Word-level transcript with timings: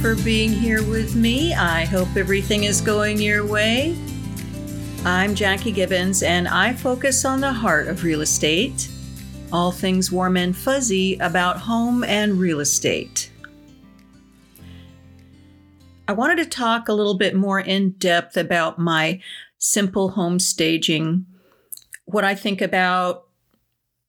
for 0.00 0.14
being 0.16 0.52
here 0.52 0.82
with 0.82 1.14
me. 1.14 1.54
I 1.54 1.84
hope 1.84 2.16
everything 2.16 2.64
is 2.64 2.80
going 2.80 3.20
your 3.20 3.46
way. 3.46 3.96
I'm 5.04 5.34
Jackie 5.34 5.72
Gibbons, 5.72 6.22
and 6.22 6.46
I 6.46 6.74
focus 6.74 7.24
on 7.24 7.40
the 7.40 7.52
heart 7.52 7.88
of 7.88 8.04
real 8.04 8.20
estate, 8.20 8.88
all 9.52 9.72
things 9.72 10.12
warm 10.12 10.36
and 10.36 10.56
fuzzy 10.56 11.16
about 11.18 11.58
home 11.58 12.04
and 12.04 12.38
real 12.38 12.60
estate. 12.60 13.30
I 16.08 16.12
wanted 16.12 16.36
to 16.38 16.46
talk 16.46 16.88
a 16.88 16.92
little 16.92 17.16
bit 17.16 17.34
more 17.34 17.60
in 17.60 17.92
depth 17.92 18.36
about 18.36 18.78
my 18.78 19.20
simple 19.58 20.10
home 20.10 20.38
staging, 20.38 21.26
what 22.04 22.24
I 22.24 22.34
think 22.34 22.60
about, 22.60 23.24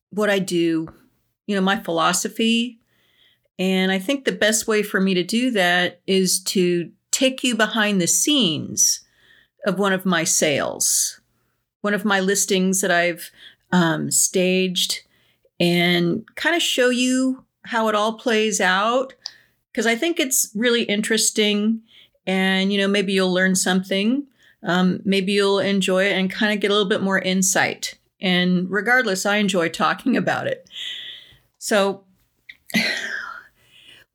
what 0.09 0.29
I 0.29 0.39
do, 0.39 0.89
you 1.45 1.55
know, 1.55 1.61
my 1.61 1.81
philosophy. 1.81 2.81
And 3.59 3.91
I 3.91 3.99
think 3.99 4.25
the 4.25 4.31
best 4.31 4.67
way 4.67 4.83
for 4.83 5.01
me 5.01 5.13
to 5.13 5.23
do 5.23 5.51
that 5.51 6.01
is 6.05 6.39
to 6.43 6.91
take 7.11 7.43
you 7.43 7.55
behind 7.55 7.99
the 7.99 8.07
scenes 8.07 9.01
of 9.65 9.79
one 9.79 9.93
of 9.93 10.05
my 10.05 10.23
sales, 10.23 11.19
one 11.81 11.93
of 11.93 12.05
my 12.05 12.19
listings 12.19 12.81
that 12.81 12.91
I've 12.91 13.31
um, 13.71 14.11
staged, 14.11 15.01
and 15.59 16.23
kind 16.35 16.55
of 16.55 16.61
show 16.61 16.89
you 16.89 17.45
how 17.63 17.87
it 17.89 17.95
all 17.95 18.13
plays 18.13 18.61
out. 18.61 19.13
Because 19.71 19.87
I 19.87 19.95
think 19.95 20.19
it's 20.19 20.51
really 20.55 20.83
interesting, 20.83 21.81
and 22.25 22.71
you 22.71 22.77
know, 22.77 22.87
maybe 22.87 23.13
you'll 23.13 23.33
learn 23.33 23.55
something. 23.55 24.27
Um, 24.63 25.01
maybe 25.05 25.33
you'll 25.33 25.59
enjoy 25.59 26.05
it 26.05 26.13
and 26.13 26.31
kind 26.31 26.53
of 26.53 26.59
get 26.59 26.71
a 26.71 26.73
little 26.73 26.89
bit 26.89 27.01
more 27.01 27.19
insight. 27.19 27.95
And 28.19 28.69
regardless, 28.69 29.25
I 29.25 29.37
enjoy 29.37 29.69
talking 29.69 30.17
about 30.17 30.47
it. 30.47 30.67
So, 31.59 32.03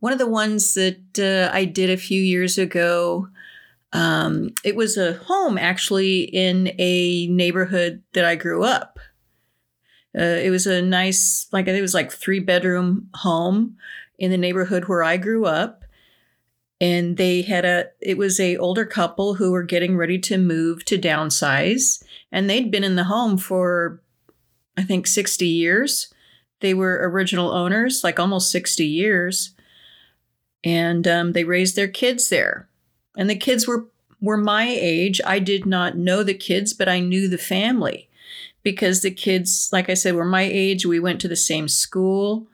one 0.02 0.12
of 0.12 0.18
the 0.18 0.26
ones 0.26 0.74
that 0.74 0.98
uh, 1.20 1.56
I 1.56 1.64
did 1.64 1.88
a 1.88 1.96
few 1.96 2.20
years 2.20 2.58
ago, 2.58 3.28
um, 3.92 4.52
it 4.64 4.74
was 4.74 4.96
a 4.96 5.12
home 5.12 5.56
actually 5.56 6.22
in 6.22 6.72
a 6.76 7.28
neighborhood 7.28 8.02
that 8.12 8.24
I 8.24 8.34
grew 8.34 8.64
up. 8.64 8.98
Uh, 10.18 10.42
it 10.42 10.50
was 10.50 10.66
a 10.66 10.82
nice, 10.82 11.46
like 11.52 11.68
it 11.68 11.80
was 11.80 11.94
like 11.94 12.10
three 12.10 12.40
bedroom 12.40 13.10
home 13.14 13.76
in 14.18 14.32
the 14.32 14.36
neighborhood 14.36 14.86
where 14.86 15.04
I 15.04 15.18
grew 15.18 15.44
up, 15.44 15.84
and 16.80 17.16
they 17.16 17.42
had 17.42 17.64
a. 17.64 17.84
It 18.00 18.18
was 18.18 18.40
a 18.40 18.56
older 18.56 18.84
couple 18.84 19.34
who 19.34 19.52
were 19.52 19.62
getting 19.62 19.96
ready 19.96 20.18
to 20.18 20.36
move 20.36 20.84
to 20.86 20.98
downsize, 20.98 22.02
and 22.32 22.50
they'd 22.50 22.72
been 22.72 22.82
in 22.82 22.96
the 22.96 23.04
home 23.04 23.38
for, 23.38 24.02
I 24.76 24.82
think, 24.82 25.06
sixty 25.06 25.46
years 25.46 26.12
they 26.62 26.72
were 26.74 27.10
original 27.10 27.50
owners, 27.50 28.02
like 28.02 28.18
almost 28.18 28.50
60 28.50 28.86
years. 28.86 29.51
And 30.64 31.06
um, 31.08 31.32
they 31.32 31.44
raised 31.44 31.76
their 31.76 31.88
kids 31.88 32.28
there. 32.28 32.68
And 33.16 33.28
the 33.28 33.36
kids 33.36 33.66
were, 33.66 33.86
were 34.20 34.36
my 34.36 34.66
age. 34.68 35.20
I 35.26 35.38
did 35.38 35.66
not 35.66 35.96
know 35.96 36.22
the 36.22 36.34
kids, 36.34 36.72
but 36.72 36.88
I 36.88 37.00
knew 37.00 37.28
the 37.28 37.38
family 37.38 38.08
because 38.62 39.02
the 39.02 39.10
kids, 39.10 39.68
like 39.72 39.90
I 39.90 39.94
said, 39.94 40.14
were 40.14 40.24
my 40.24 40.42
age. 40.42 40.86
We 40.86 41.00
went 41.00 41.20
to 41.22 41.28
the 41.28 41.36
same 41.36 41.68
school. 41.68 42.46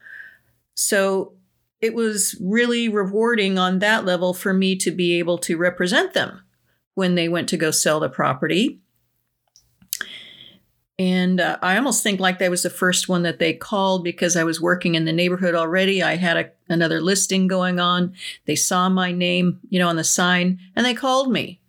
So 0.74 1.32
it 1.80 1.94
was 1.94 2.36
really 2.40 2.88
rewarding 2.88 3.58
on 3.58 3.78
that 3.78 4.04
level 4.04 4.34
for 4.34 4.52
me 4.52 4.76
to 4.76 4.90
be 4.90 5.18
able 5.18 5.38
to 5.38 5.56
represent 5.56 6.14
them 6.14 6.42
when 6.94 7.14
they 7.14 7.28
went 7.28 7.48
to 7.50 7.56
go 7.56 7.70
sell 7.70 8.00
the 8.00 8.08
property. 8.08 8.80
And 10.98 11.40
uh, 11.40 11.58
I 11.62 11.76
almost 11.76 12.02
think 12.02 12.18
like 12.18 12.40
that 12.40 12.50
was 12.50 12.64
the 12.64 12.70
first 12.70 13.08
one 13.08 13.22
that 13.22 13.38
they 13.38 13.52
called 13.52 14.02
because 14.02 14.36
I 14.36 14.42
was 14.42 14.60
working 14.60 14.96
in 14.96 15.04
the 15.04 15.12
neighborhood 15.12 15.54
already. 15.54 16.02
I 16.02 16.16
had 16.16 16.36
a, 16.36 16.50
another 16.68 17.00
listing 17.00 17.46
going 17.46 17.78
on. 17.78 18.14
They 18.46 18.56
saw 18.56 18.88
my 18.88 19.12
name, 19.12 19.60
you 19.68 19.78
know, 19.78 19.88
on 19.88 19.96
the 19.96 20.02
sign 20.02 20.58
and 20.74 20.84
they 20.84 20.94
called 20.94 21.30
me. 21.30 21.60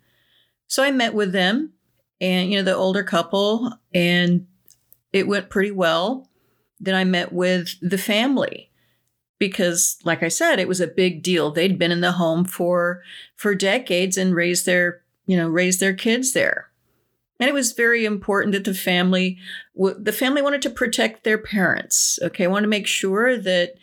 So 0.66 0.82
I 0.82 0.90
met 0.90 1.14
with 1.14 1.30
them 1.30 1.72
and, 2.20 2.50
you 2.50 2.58
know, 2.58 2.64
the 2.64 2.74
older 2.74 3.04
couple 3.04 3.72
and 3.94 4.46
it 5.12 5.28
went 5.28 5.48
pretty 5.48 5.70
well. 5.70 6.28
Then 6.80 6.96
I 6.96 7.04
met 7.04 7.32
with 7.32 7.74
the 7.80 7.98
family 7.98 8.70
because 9.38 9.98
like 10.04 10.24
I 10.24 10.28
said, 10.28 10.58
it 10.58 10.68
was 10.68 10.80
a 10.80 10.88
big 10.88 11.22
deal. 11.22 11.52
They'd 11.52 11.78
been 11.78 11.92
in 11.92 12.00
the 12.00 12.12
home 12.12 12.44
for 12.44 13.02
for 13.36 13.54
decades 13.54 14.16
and 14.16 14.34
raised 14.34 14.66
their, 14.66 15.02
you 15.26 15.36
know, 15.36 15.48
raised 15.48 15.78
their 15.78 15.94
kids 15.94 16.32
there. 16.32 16.69
And 17.40 17.48
it 17.48 17.54
was 17.54 17.72
very 17.72 18.04
important 18.04 18.52
that 18.52 18.64
the 18.64 18.74
family, 18.74 19.38
the 19.74 20.12
family 20.12 20.42
wanted 20.42 20.60
to 20.62 20.70
protect 20.70 21.24
their 21.24 21.38
parents. 21.38 22.18
Okay, 22.22 22.44
I 22.44 22.48
want 22.48 22.64
to 22.64 22.68
make 22.68 22.86
sure 22.86 23.38
that 23.38 23.74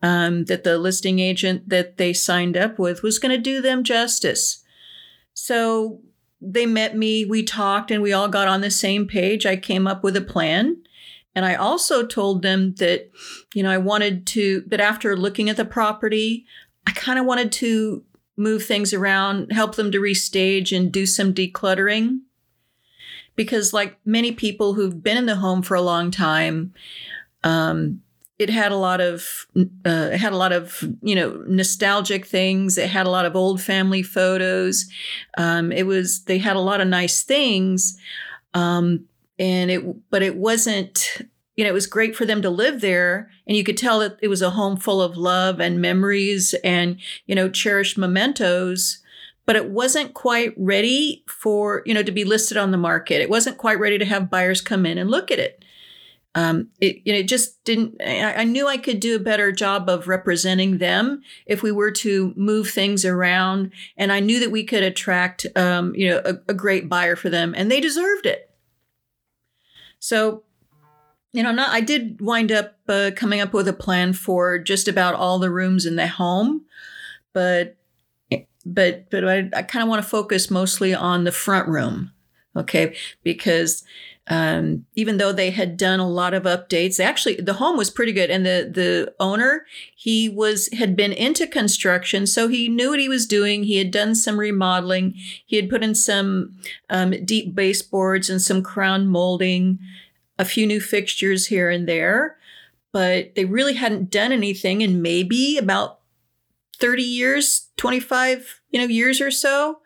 um, 0.00 0.46
that 0.46 0.64
the 0.64 0.78
listing 0.78 1.20
agent 1.20 1.68
that 1.68 1.96
they 1.98 2.12
signed 2.12 2.56
up 2.56 2.78
with 2.78 3.02
was 3.02 3.20
going 3.20 3.36
to 3.36 3.40
do 3.40 3.60
them 3.60 3.84
justice. 3.84 4.64
So 5.34 6.00
they 6.40 6.66
met 6.66 6.96
me, 6.96 7.24
we 7.24 7.44
talked, 7.44 7.90
and 7.92 8.02
we 8.02 8.12
all 8.12 8.28
got 8.28 8.48
on 8.48 8.62
the 8.62 8.70
same 8.70 9.06
page. 9.06 9.46
I 9.46 9.56
came 9.56 9.86
up 9.86 10.02
with 10.02 10.16
a 10.16 10.22
plan. 10.22 10.82
And 11.34 11.44
I 11.46 11.54
also 11.54 12.04
told 12.04 12.42
them 12.42 12.74
that, 12.74 13.10
you 13.54 13.62
know, 13.62 13.70
I 13.70 13.78
wanted 13.78 14.26
to, 14.28 14.64
that 14.66 14.80
after 14.80 15.16
looking 15.16 15.48
at 15.48 15.56
the 15.56 15.64
property, 15.64 16.46
I 16.86 16.90
kind 16.92 17.18
of 17.18 17.24
wanted 17.24 17.52
to 17.52 18.04
move 18.36 18.64
things 18.64 18.92
around, 18.92 19.52
help 19.52 19.76
them 19.76 19.92
to 19.92 20.00
restage 20.00 20.76
and 20.76 20.90
do 20.90 21.06
some 21.06 21.32
decluttering 21.32 22.22
because 23.36 23.72
like 23.72 23.98
many 24.04 24.32
people 24.32 24.74
who've 24.74 25.02
been 25.02 25.16
in 25.16 25.26
the 25.26 25.36
home 25.36 25.62
for 25.62 25.74
a 25.74 25.82
long 25.82 26.10
time 26.10 26.72
um, 27.44 28.02
it 28.38 28.50
had 28.50 28.72
a 28.72 28.76
lot 28.76 29.00
of 29.00 29.46
uh, 29.84 30.10
had 30.10 30.32
a 30.32 30.36
lot 30.36 30.52
of 30.52 30.82
you 31.02 31.14
know 31.14 31.42
nostalgic 31.46 32.26
things. 32.26 32.76
It 32.76 32.90
had 32.90 33.06
a 33.06 33.10
lot 33.10 33.24
of 33.24 33.36
old 33.36 33.60
family 33.60 34.02
photos. 34.02 34.86
Um, 35.38 35.70
it 35.70 35.86
was 35.86 36.24
they 36.24 36.38
had 36.38 36.56
a 36.56 36.60
lot 36.60 36.80
of 36.80 36.88
nice 36.88 37.22
things. 37.22 37.96
Um, 38.54 39.06
and 39.38 39.70
it 39.70 40.10
but 40.10 40.22
it 40.22 40.36
wasn't 40.36 41.22
you 41.56 41.64
know 41.64 41.70
it 41.70 41.74
was 41.74 41.86
great 41.86 42.16
for 42.16 42.24
them 42.24 42.42
to 42.42 42.50
live 42.50 42.80
there. 42.80 43.30
And 43.46 43.56
you 43.56 43.64
could 43.64 43.76
tell 43.76 44.00
that 44.00 44.18
it 44.20 44.28
was 44.28 44.42
a 44.42 44.50
home 44.50 44.76
full 44.76 45.00
of 45.00 45.16
love 45.16 45.60
and 45.60 45.80
memories 45.80 46.54
and 46.64 46.98
you 47.26 47.34
know 47.34 47.48
cherished 47.48 47.96
mementos 47.96 49.01
but 49.46 49.56
it 49.56 49.70
wasn't 49.70 50.14
quite 50.14 50.54
ready 50.56 51.24
for 51.26 51.82
you 51.86 51.94
know 51.94 52.02
to 52.02 52.12
be 52.12 52.24
listed 52.24 52.56
on 52.56 52.70
the 52.70 52.76
market. 52.78 53.20
It 53.20 53.30
wasn't 53.30 53.58
quite 53.58 53.78
ready 53.78 53.98
to 53.98 54.04
have 54.04 54.30
buyers 54.30 54.60
come 54.60 54.86
in 54.86 54.98
and 54.98 55.10
look 55.10 55.30
at 55.30 55.38
it. 55.38 55.64
Um, 56.34 56.70
it 56.80 57.02
you 57.04 57.12
know 57.12 57.18
it 57.18 57.28
just 57.28 57.62
didn't. 57.64 58.00
I, 58.00 58.34
I 58.34 58.44
knew 58.44 58.66
I 58.66 58.78
could 58.78 59.00
do 59.00 59.16
a 59.16 59.20
better 59.20 59.52
job 59.52 59.88
of 59.88 60.08
representing 60.08 60.78
them 60.78 61.22
if 61.46 61.62
we 61.62 61.72
were 61.72 61.90
to 61.90 62.32
move 62.36 62.70
things 62.70 63.04
around, 63.04 63.72
and 63.96 64.12
I 64.12 64.20
knew 64.20 64.40
that 64.40 64.50
we 64.50 64.64
could 64.64 64.82
attract 64.82 65.46
um, 65.56 65.94
you 65.94 66.08
know 66.08 66.22
a, 66.24 66.38
a 66.48 66.54
great 66.54 66.88
buyer 66.88 67.16
for 67.16 67.28
them, 67.28 67.54
and 67.56 67.70
they 67.70 67.80
deserved 67.80 68.26
it. 68.26 68.50
So 69.98 70.44
you 71.32 71.42
know, 71.42 71.52
not, 71.52 71.70
I 71.70 71.80
did 71.80 72.20
wind 72.20 72.52
up 72.52 72.76
uh, 72.88 73.10
coming 73.16 73.40
up 73.40 73.54
with 73.54 73.66
a 73.66 73.72
plan 73.72 74.12
for 74.12 74.58
just 74.58 74.86
about 74.86 75.14
all 75.14 75.38
the 75.38 75.50
rooms 75.50 75.86
in 75.86 75.96
the 75.96 76.06
home, 76.06 76.66
but 77.32 77.76
but 78.64 79.10
but 79.10 79.28
I, 79.28 79.48
I 79.54 79.62
kind 79.62 79.82
of 79.82 79.88
want 79.88 80.02
to 80.02 80.08
focus 80.08 80.50
mostly 80.50 80.94
on 80.94 81.24
the 81.24 81.32
front 81.32 81.68
room, 81.68 82.12
okay? 82.56 82.96
Because 83.22 83.84
um, 84.28 84.86
even 84.94 85.16
though 85.16 85.32
they 85.32 85.50
had 85.50 85.76
done 85.76 85.98
a 85.98 86.08
lot 86.08 86.32
of 86.32 86.44
updates, 86.44 87.00
actually 87.00 87.36
the 87.36 87.54
home 87.54 87.76
was 87.76 87.90
pretty 87.90 88.12
good, 88.12 88.30
and 88.30 88.46
the 88.46 88.70
the 88.72 89.14
owner 89.18 89.66
he 89.96 90.28
was 90.28 90.68
had 90.72 90.96
been 90.96 91.12
into 91.12 91.46
construction, 91.46 92.26
so 92.26 92.48
he 92.48 92.68
knew 92.68 92.90
what 92.90 93.00
he 93.00 93.08
was 93.08 93.26
doing. 93.26 93.64
He 93.64 93.78
had 93.78 93.90
done 93.90 94.14
some 94.14 94.38
remodeling. 94.38 95.14
He 95.44 95.56
had 95.56 95.68
put 95.68 95.82
in 95.82 95.94
some 95.94 96.54
um, 96.88 97.10
deep 97.24 97.54
baseboards 97.54 98.30
and 98.30 98.40
some 98.40 98.62
crown 98.62 99.08
molding, 99.08 99.80
a 100.38 100.44
few 100.44 100.66
new 100.66 100.80
fixtures 100.80 101.46
here 101.46 101.68
and 101.68 101.88
there, 101.88 102.36
but 102.92 103.34
they 103.34 103.44
really 103.44 103.74
hadn't 103.74 104.10
done 104.10 104.30
anything 104.30 104.82
in 104.82 105.02
maybe 105.02 105.58
about 105.58 105.98
30 106.82 107.02
years, 107.04 107.68
25, 107.76 108.60
you 108.70 108.80
know, 108.80 108.88
years 108.88 109.20
or 109.20 109.30
so. 109.30 109.78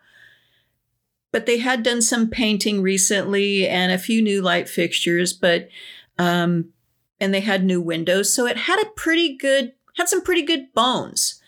But 1.31 1.45
they 1.45 1.59
had 1.59 1.83
done 1.83 2.01
some 2.01 2.27
painting 2.27 2.81
recently 2.81 3.67
and 3.67 3.91
a 3.91 3.99
few 3.99 4.19
new 4.19 4.41
light 4.41 4.67
fixtures, 4.67 5.31
but 5.31 5.69
um 6.17 6.73
and 7.19 7.33
they 7.33 7.41
had 7.41 7.63
new 7.63 7.79
windows, 7.79 8.33
so 8.33 8.47
it 8.47 8.57
had 8.57 8.81
a 8.81 8.89
pretty 8.95 9.37
good 9.37 9.73
had 9.95 10.09
some 10.09 10.23
pretty 10.23 10.41
good 10.41 10.73
bones. 10.73 11.39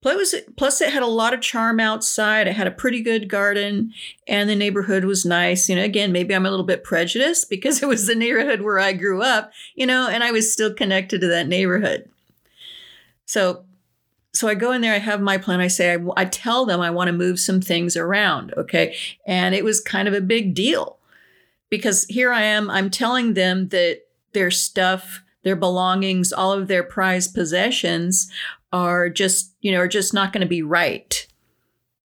Plus, 0.00 0.34
plus 0.56 0.80
it 0.80 0.92
had 0.92 1.04
a 1.04 1.06
lot 1.06 1.32
of 1.32 1.40
charm 1.40 1.78
outside. 1.78 2.48
It 2.48 2.56
had 2.56 2.66
a 2.66 2.72
pretty 2.72 3.02
good 3.02 3.28
garden, 3.28 3.92
and 4.26 4.50
the 4.50 4.56
neighborhood 4.56 5.04
was 5.04 5.24
nice. 5.24 5.68
You 5.68 5.76
know, 5.76 5.84
again, 5.84 6.10
maybe 6.10 6.34
I'm 6.34 6.46
a 6.46 6.50
little 6.50 6.66
bit 6.66 6.82
prejudiced 6.82 7.48
because 7.48 7.80
it 7.80 7.86
was 7.86 8.08
the 8.08 8.16
neighborhood 8.16 8.62
where 8.62 8.80
I 8.80 8.94
grew 8.94 9.22
up. 9.22 9.52
You 9.76 9.86
know, 9.86 10.08
and 10.08 10.24
I 10.24 10.32
was 10.32 10.52
still 10.52 10.74
connected 10.74 11.20
to 11.20 11.28
that 11.28 11.46
neighborhood. 11.46 12.10
So 13.26 13.64
so 14.34 14.48
I 14.48 14.54
go 14.54 14.72
in 14.72 14.80
there, 14.80 14.94
I 14.94 14.98
have 14.98 15.20
my 15.20 15.36
plan. 15.36 15.60
I 15.60 15.68
say, 15.68 15.94
I, 15.94 15.98
I 16.16 16.24
tell 16.24 16.64
them 16.64 16.80
I 16.80 16.90
want 16.90 17.08
to 17.08 17.12
move 17.12 17.38
some 17.38 17.60
things 17.60 17.96
around. 17.96 18.54
Okay. 18.56 18.96
And 19.26 19.54
it 19.54 19.64
was 19.64 19.80
kind 19.80 20.08
of 20.08 20.14
a 20.14 20.20
big 20.20 20.54
deal 20.54 20.98
because 21.68 22.04
here 22.04 22.32
I 22.32 22.42
am, 22.42 22.70
I'm 22.70 22.90
telling 22.90 23.34
them 23.34 23.68
that 23.68 24.00
their 24.32 24.50
stuff, 24.50 25.22
their 25.42 25.56
belongings, 25.56 26.32
all 26.32 26.52
of 26.52 26.68
their 26.68 26.82
prized 26.82 27.34
possessions 27.34 28.30
are 28.72 29.10
just, 29.10 29.52
you 29.60 29.70
know, 29.70 29.78
are 29.78 29.88
just 29.88 30.14
not 30.14 30.32
going 30.32 30.40
to 30.40 30.46
be 30.46 30.62
right. 30.62 31.26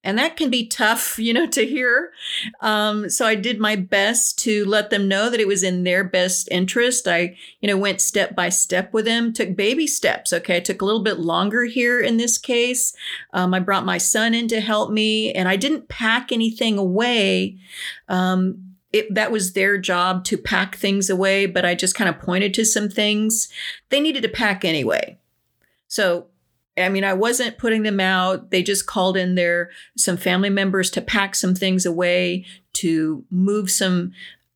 And 0.08 0.18
that 0.18 0.38
can 0.38 0.50
be 0.50 0.66
tough, 0.66 1.20
you 1.20 1.34
know, 1.34 1.48
to 1.48 1.68
hear. 1.68 2.14
Um, 2.62 3.10
so 3.10 3.26
I 3.26 3.36
did 3.36 3.60
my 3.60 3.76
best 3.76 4.40
to 4.40 4.64
let 4.64 4.90
them 4.90 5.10
know 5.10 5.30
that 5.30 5.42
it 5.42 5.50
was 5.50 5.64
in 5.64 5.84
their 5.84 6.02
best 6.06 6.48
interest. 6.50 7.10
I, 7.10 7.36
you 7.60 7.68
know, 7.68 7.76
went 7.76 8.00
step 8.00 8.34
by 8.34 8.48
step 8.48 8.94
with 8.94 9.04
them, 9.04 9.34
took 9.34 9.58
baby 9.58 9.86
steps. 9.86 10.32
Okay. 10.32 10.56
It 10.56 10.66
took 10.66 10.82
a 10.82 10.86
little 10.86 11.04
bit 11.04 11.20
longer 11.20 11.66
here 11.66 12.00
in 12.00 12.16
this 12.16 12.38
case. 12.38 12.96
Um, 13.34 13.54
I 13.54 13.60
brought 13.60 13.84
my 13.84 13.98
son 13.98 14.34
in 14.34 14.48
to 14.48 14.62
help 14.62 14.92
me 14.92 15.34
and 15.34 15.50
I 15.50 15.58
didn't 15.58 15.90
pack 15.90 16.32
anything 16.32 16.78
away. 16.78 17.58
Um, 18.08 18.76
it, 18.94 19.14
that 19.14 19.30
was 19.30 19.52
their 19.52 19.78
job 19.78 20.24
to 20.24 20.38
pack 20.38 20.78
things 20.78 21.10
away, 21.10 21.48
but 21.48 21.66
I 21.66 21.76
just 21.76 21.96
kind 21.96 22.10
of 22.10 22.18
pointed 22.18 22.54
to 22.54 22.64
some 22.64 22.88
things 22.88 23.50
they 23.90 24.00
needed 24.00 24.24
to 24.24 24.30
pack 24.30 24.64
anyway. 24.64 25.20
So 25.90 26.28
I 26.78 26.90
mean, 26.90 27.04
I 27.04 27.14
wasn't 27.14 27.58
putting 27.58 27.84
them 27.84 28.00
out. 28.00 28.52
They 28.52 28.62
just 28.62 28.86
called 28.86 29.18
in 29.18 29.36
their 29.36 29.72
some 29.98 30.18
family 30.18 30.50
members 30.50 30.90
to 30.92 31.02
pack 31.02 31.36
some 31.36 31.56
things 31.56 31.86
away, 31.86 32.46
to 32.74 33.26
move 33.32 33.72
some 33.72 34.12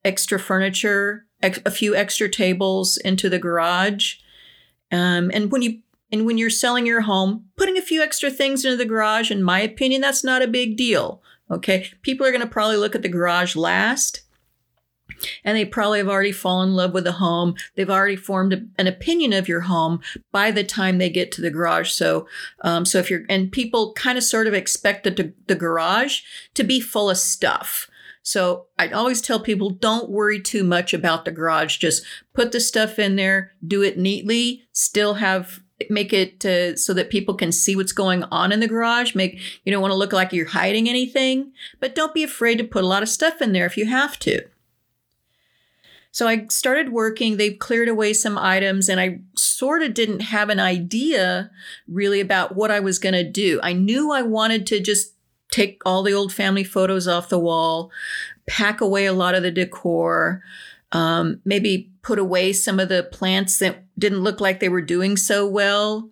extra 0.05 0.39
furniture, 0.39 1.25
a 1.41 1.71
few 1.71 1.95
extra 1.95 2.29
tables 2.29 2.97
into 2.97 3.29
the 3.29 3.39
garage. 3.39 4.15
Um, 4.91 5.31
and 5.33 5.51
when 5.51 5.61
you 5.61 5.79
and 6.11 6.25
when 6.25 6.37
you're 6.37 6.49
selling 6.49 6.85
your 6.85 7.01
home, 7.01 7.45
putting 7.55 7.77
a 7.77 7.81
few 7.81 8.01
extra 8.01 8.29
things 8.29 8.65
into 8.65 8.77
the 8.77 8.85
garage, 8.85 9.31
in 9.31 9.41
my 9.41 9.61
opinion, 9.61 10.01
that's 10.01 10.23
not 10.23 10.41
a 10.41 10.47
big 10.47 10.77
deal. 10.77 11.21
Okay, 11.49 11.87
people 12.01 12.25
are 12.25 12.31
going 12.31 12.41
to 12.41 12.47
probably 12.47 12.77
look 12.77 12.95
at 12.95 13.01
the 13.01 13.09
garage 13.09 13.55
last 13.55 14.21
and 15.43 15.57
they 15.57 15.65
probably 15.65 15.99
have 15.99 16.07
already 16.07 16.31
fallen 16.31 16.69
in 16.69 16.75
love 16.75 16.93
with 16.93 17.03
the 17.03 17.13
home. 17.13 17.55
They've 17.75 17.89
already 17.89 18.15
formed 18.15 18.53
a, 18.53 18.61
an 18.77 18.87
opinion 18.87 19.33
of 19.33 19.47
your 19.47 19.61
home 19.61 20.01
by 20.31 20.51
the 20.51 20.63
time 20.63 20.97
they 20.97 21.09
get 21.09 21.31
to 21.33 21.41
the 21.41 21.51
garage. 21.51 21.91
So, 21.91 22.27
um, 22.61 22.85
so 22.85 22.99
if 22.99 23.09
you're 23.09 23.23
and 23.29 23.51
people 23.51 23.93
kind 23.93 24.17
of 24.17 24.23
sort 24.23 24.47
of 24.47 24.53
expect 24.53 25.03
the, 25.03 25.33
the 25.47 25.55
garage 25.55 26.21
to 26.53 26.63
be 26.63 26.79
full 26.79 27.09
of 27.09 27.17
stuff. 27.17 27.87
So 28.23 28.67
I 28.77 28.89
always 28.89 29.21
tell 29.21 29.39
people 29.39 29.71
don't 29.71 30.09
worry 30.09 30.39
too 30.39 30.63
much 30.63 30.93
about 30.93 31.25
the 31.25 31.31
garage. 31.31 31.77
Just 31.77 32.05
put 32.33 32.51
the 32.51 32.59
stuff 32.59 32.99
in 32.99 33.15
there, 33.15 33.53
do 33.65 33.81
it 33.81 33.97
neatly, 33.97 34.63
still 34.71 35.15
have 35.15 35.59
make 35.89 36.13
it 36.13 36.45
uh, 36.45 36.75
so 36.75 36.93
that 36.93 37.09
people 37.09 37.33
can 37.33 37.51
see 37.51 37.75
what's 37.75 37.91
going 37.91 38.23
on 38.25 38.51
in 38.51 38.59
the 38.59 38.67
garage. 38.67 39.15
Make 39.15 39.39
you 39.63 39.71
don't 39.71 39.81
want 39.81 39.91
to 39.91 39.97
look 39.97 40.13
like 40.13 40.31
you're 40.31 40.45
hiding 40.45 40.87
anything, 40.87 41.53
but 41.79 41.95
don't 41.95 42.13
be 42.13 42.23
afraid 42.23 42.57
to 42.57 42.63
put 42.63 42.83
a 42.83 42.87
lot 42.87 43.03
of 43.03 43.09
stuff 43.09 43.41
in 43.41 43.53
there 43.53 43.65
if 43.65 43.77
you 43.77 43.87
have 43.87 44.19
to. 44.19 44.43
So 46.11 46.27
I 46.27 46.45
started 46.49 46.91
working, 46.91 47.37
they 47.37 47.51
cleared 47.51 47.87
away 47.87 48.13
some 48.13 48.37
items, 48.37 48.89
and 48.89 48.99
I 48.99 49.19
sort 49.35 49.81
of 49.81 49.93
didn't 49.93 50.19
have 50.19 50.49
an 50.49 50.59
idea 50.59 51.49
really 51.87 52.19
about 52.19 52.55
what 52.55 52.69
I 52.69 52.81
was 52.81 52.99
going 52.99 53.13
to 53.13 53.23
do. 53.23 53.59
I 53.63 53.73
knew 53.73 54.11
I 54.11 54.21
wanted 54.21 54.67
to 54.67 54.81
just 54.81 55.13
take 55.51 55.81
all 55.85 56.03
the 56.03 56.13
old 56.13 56.33
family 56.33 56.63
photos 56.63 57.07
off 57.07 57.29
the 57.29 57.39
wall, 57.39 57.91
pack 58.45 58.81
away 58.81 59.05
a 59.05 59.13
lot 59.13 59.35
of 59.35 59.43
the 59.43 59.51
decor, 59.51 60.43
um, 60.91 61.39
maybe 61.45 61.89
put 62.01 62.19
away 62.19 62.51
some 62.51 62.79
of 62.79 62.89
the 62.89 63.03
plants 63.03 63.59
that 63.59 63.85
didn't 63.97 64.21
look 64.21 64.41
like 64.41 64.59
they 64.59 64.69
were 64.69 64.81
doing 64.81 65.15
so 65.15 65.47
well. 65.47 66.09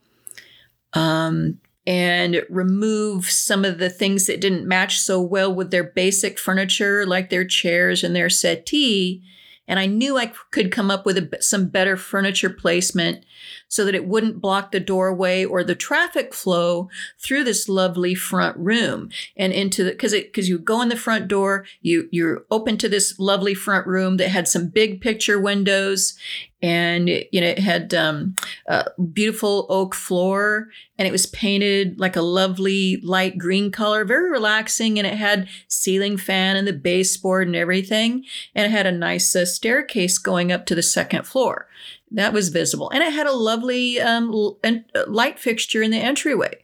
Um, 0.94 1.60
and 1.88 2.46
remove 2.50 3.26
some 3.26 3.66
of 3.66 3.80
the 3.80 3.90
things 3.90 4.28
that 4.28 4.40
didn't 4.40 4.68
match 4.68 5.00
so 5.00 5.20
well 5.20 5.52
with 5.54 5.72
their 5.72 5.84
basic 5.84 6.38
furniture, 6.38 7.04
like 7.06 7.32
their 7.32 7.46
chairs 7.46 8.04
and 8.04 8.16
their 8.16 8.30
settee, 8.30 9.24
and 9.70 9.80
I 9.80 9.86
knew 9.86 10.18
I 10.18 10.34
could 10.52 10.72
come 10.72 10.92
up 10.92 11.06
with 11.06 11.18
a, 11.18 11.38
some 11.42 11.68
better 11.68 11.96
furniture 11.96 12.50
placement 12.50 13.24
so 13.70 13.86
that 13.86 13.96
it 13.96 14.06
wouldn't 14.06 14.42
block 14.42 14.72
the 14.72 14.80
doorway 14.80 15.46
or 15.46 15.64
the 15.64 15.76
traffic 15.76 16.34
flow 16.34 16.90
through 17.18 17.46
this 17.46 17.70
lovely 17.70 18.14
front 18.14 18.58
room 18.58 19.10
and 19.38 19.54
into 19.54 19.84
the 19.84 19.92
because 19.92 20.12
it 20.12 20.28
because 20.28 20.50
you 20.50 20.60
go 20.60 20.82
in 20.82 20.90
the 20.90 20.96
front 20.98 21.28
door 21.30 21.66
you 21.82 22.10
you're 22.12 22.46
open 22.52 22.78
to 22.78 22.90
this 22.90 23.18
lovely 23.18 23.54
front 23.54 23.88
room 23.88 24.18
that 24.18 24.30
had 24.30 24.48
some 24.48 24.68
big 24.68 25.00
picture 25.00 25.40
windows 25.40 26.18
and 26.62 27.08
you 27.08 27.40
know 27.40 27.48
it 27.48 27.60
had 27.60 27.94
um, 27.94 28.36
a 28.68 28.86
beautiful 29.14 29.66
oak 29.70 29.96
floor 29.96 30.68
and 30.98 31.08
it 31.08 31.12
was 31.12 31.26
painted 31.28 31.98
like 31.98 32.18
a 32.18 32.22
lovely 32.22 33.00
light 33.02 33.38
green 33.38 33.72
color 33.72 34.04
very 34.04 34.30
relaxing 34.30 34.98
and 34.98 35.08
it 35.08 35.14
had 35.14 35.48
ceiling 35.68 36.18
fan 36.18 36.58
and 36.58 36.68
the 36.68 36.74
baseboard 36.74 37.48
and 37.48 37.56
everything. 37.56 38.26
And 38.54 38.66
it 38.66 38.72
had 38.72 38.86
a 38.86 38.92
nice 38.92 39.36
uh, 39.36 39.46
staircase 39.46 40.18
going 40.18 40.52
up 40.52 40.66
to 40.68 40.76
the 40.76 40.84
second 40.84 41.26
floor 41.26 41.68
that 42.12 42.34
was 42.34 42.50
visible. 42.50 42.90
And 42.90 43.04
it 43.04 43.14
had 43.14 43.28
a 43.28 43.34
lovely 43.34 44.00
um, 44.00 44.56
uh, 44.64 44.72
light 45.08 45.40
fixture 45.40 45.82
in 45.82 45.92
the 45.92 45.98
entryway. 45.98 46.64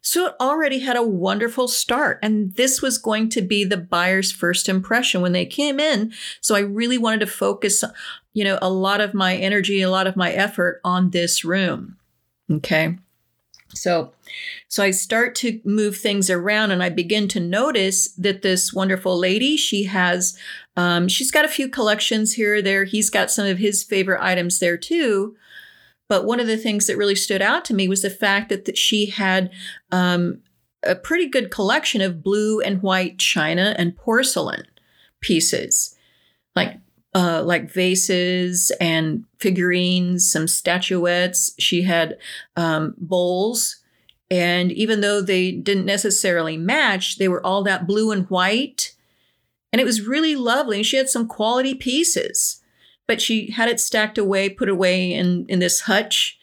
So 0.00 0.26
it 0.26 0.34
already 0.38 0.80
had 0.80 0.96
a 0.96 1.02
wonderful 1.02 1.66
start. 1.66 2.18
And 2.22 2.54
this 2.56 2.82
was 2.82 2.98
going 2.98 3.30
to 3.30 3.42
be 3.42 3.64
the 3.64 3.78
buyer's 3.78 4.30
first 4.30 4.68
impression 4.68 5.22
when 5.22 5.32
they 5.32 5.46
came 5.46 5.80
in. 5.80 6.12
So 6.42 6.54
I 6.54 6.60
really 6.60 6.98
wanted 6.98 7.20
to 7.20 7.26
focus, 7.26 7.82
you 8.34 8.44
know, 8.44 8.58
a 8.60 8.68
lot 8.68 9.00
of 9.00 9.14
my 9.14 9.34
energy, 9.34 9.80
a 9.80 9.90
lot 9.90 10.06
of 10.06 10.14
my 10.14 10.30
effort 10.30 10.80
on 10.84 11.10
this 11.10 11.44
room. 11.44 11.96
Okay. 12.50 12.98
So, 13.74 14.12
so 14.68 14.82
I 14.82 14.90
start 14.90 15.34
to 15.36 15.60
move 15.64 15.96
things 15.96 16.30
around 16.30 16.70
and 16.70 16.82
I 16.82 16.88
begin 16.88 17.28
to 17.28 17.40
notice 17.40 18.08
that 18.12 18.42
this 18.42 18.72
wonderful 18.72 19.18
lady, 19.18 19.56
she 19.56 19.84
has, 19.84 20.38
um, 20.76 21.08
she's 21.08 21.30
got 21.30 21.44
a 21.44 21.48
few 21.48 21.68
collections 21.68 22.34
here 22.34 22.56
or 22.56 22.62
there. 22.62 22.84
He's 22.84 23.10
got 23.10 23.30
some 23.30 23.46
of 23.46 23.58
his 23.58 23.82
favorite 23.82 24.22
items 24.22 24.58
there 24.58 24.76
too. 24.76 25.36
But 26.08 26.26
one 26.26 26.40
of 26.40 26.46
the 26.46 26.56
things 26.56 26.86
that 26.86 26.98
really 26.98 27.14
stood 27.14 27.42
out 27.42 27.64
to 27.66 27.74
me 27.74 27.88
was 27.88 28.02
the 28.02 28.10
fact 28.10 28.48
that, 28.50 28.66
that 28.66 28.76
she 28.76 29.06
had 29.06 29.50
um, 29.90 30.42
a 30.82 30.94
pretty 30.94 31.28
good 31.28 31.50
collection 31.50 32.00
of 32.00 32.22
blue 32.22 32.60
and 32.60 32.82
white 32.82 33.18
china 33.18 33.74
and 33.78 33.96
porcelain 33.96 34.66
pieces, 35.20 35.96
like 36.54 36.78
uh, 37.14 37.42
like 37.44 37.70
vases 37.70 38.72
and 38.80 39.24
figurines, 39.38 40.30
some 40.30 40.48
statuettes. 40.48 41.54
She 41.58 41.82
had 41.82 42.18
um, 42.56 42.94
bowls. 42.98 43.76
And 44.30 44.72
even 44.72 45.00
though 45.00 45.20
they 45.20 45.52
didn't 45.52 45.86
necessarily 45.86 46.56
match, 46.56 47.18
they 47.18 47.28
were 47.28 47.44
all 47.46 47.62
that 47.64 47.86
blue 47.86 48.10
and 48.10 48.26
white. 48.26 48.96
And 49.72 49.80
it 49.80 49.84
was 49.84 50.06
really 50.06 50.34
lovely. 50.34 50.78
And 50.78 50.86
she 50.86 50.96
had 50.96 51.08
some 51.08 51.28
quality 51.28 51.74
pieces, 51.74 52.62
but 53.06 53.20
she 53.20 53.50
had 53.52 53.68
it 53.68 53.78
stacked 53.78 54.18
away, 54.18 54.48
put 54.48 54.68
away 54.68 55.12
in, 55.12 55.46
in 55.48 55.60
this 55.60 55.82
hutch 55.82 56.38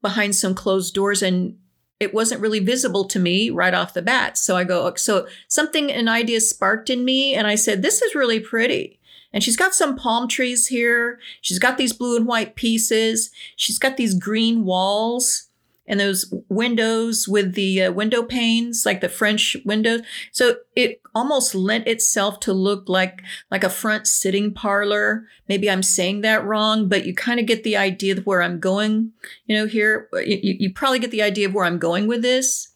behind 0.00 0.36
some 0.36 0.54
closed 0.54 0.94
doors. 0.94 1.22
And 1.22 1.58
it 1.98 2.14
wasn't 2.14 2.40
really 2.40 2.60
visible 2.60 3.04
to 3.06 3.18
me 3.18 3.50
right 3.50 3.74
off 3.74 3.94
the 3.94 4.02
bat. 4.02 4.36
So 4.36 4.56
I 4.56 4.64
go, 4.64 4.94
so 4.94 5.26
something, 5.48 5.90
an 5.90 6.08
idea 6.08 6.40
sparked 6.40 6.90
in 6.90 7.04
me. 7.04 7.34
And 7.34 7.46
I 7.46 7.54
said, 7.54 7.82
this 7.82 8.02
is 8.02 8.14
really 8.14 8.38
pretty. 8.38 9.00
And 9.34 9.42
she's 9.42 9.56
got 9.56 9.74
some 9.74 9.96
palm 9.96 10.28
trees 10.28 10.68
here. 10.68 11.18
She's 11.40 11.58
got 11.58 11.76
these 11.76 11.92
blue 11.92 12.16
and 12.16 12.24
white 12.24 12.54
pieces. 12.54 13.30
She's 13.56 13.80
got 13.80 13.96
these 13.96 14.14
green 14.14 14.64
walls 14.64 15.48
and 15.86 16.00
those 16.00 16.32
windows 16.48 17.28
with 17.28 17.54
the 17.54 17.82
uh, 17.82 17.92
window 17.92 18.22
panes, 18.22 18.86
like 18.86 19.00
the 19.00 19.08
French 19.08 19.56
windows. 19.64 20.02
So 20.32 20.56
it 20.74 21.02
almost 21.14 21.54
lent 21.54 21.86
itself 21.86 22.40
to 22.40 22.52
look 22.52 22.88
like 22.88 23.22
like 23.50 23.64
a 23.64 23.68
front 23.68 24.06
sitting 24.06 24.54
parlor. 24.54 25.26
Maybe 25.48 25.68
I'm 25.68 25.82
saying 25.82 26.22
that 26.22 26.44
wrong, 26.44 26.88
but 26.88 27.04
you 27.04 27.14
kind 27.14 27.38
of 27.40 27.46
get 27.46 27.64
the 27.64 27.76
idea 27.76 28.16
of 28.16 28.24
where 28.24 28.40
I'm 28.40 28.60
going. 28.60 29.12
You 29.46 29.56
know, 29.56 29.66
here 29.66 30.08
you, 30.14 30.56
you 30.58 30.72
probably 30.72 31.00
get 31.00 31.10
the 31.10 31.22
idea 31.22 31.48
of 31.48 31.54
where 31.54 31.66
I'm 31.66 31.78
going 31.78 32.06
with 32.06 32.22
this 32.22 32.73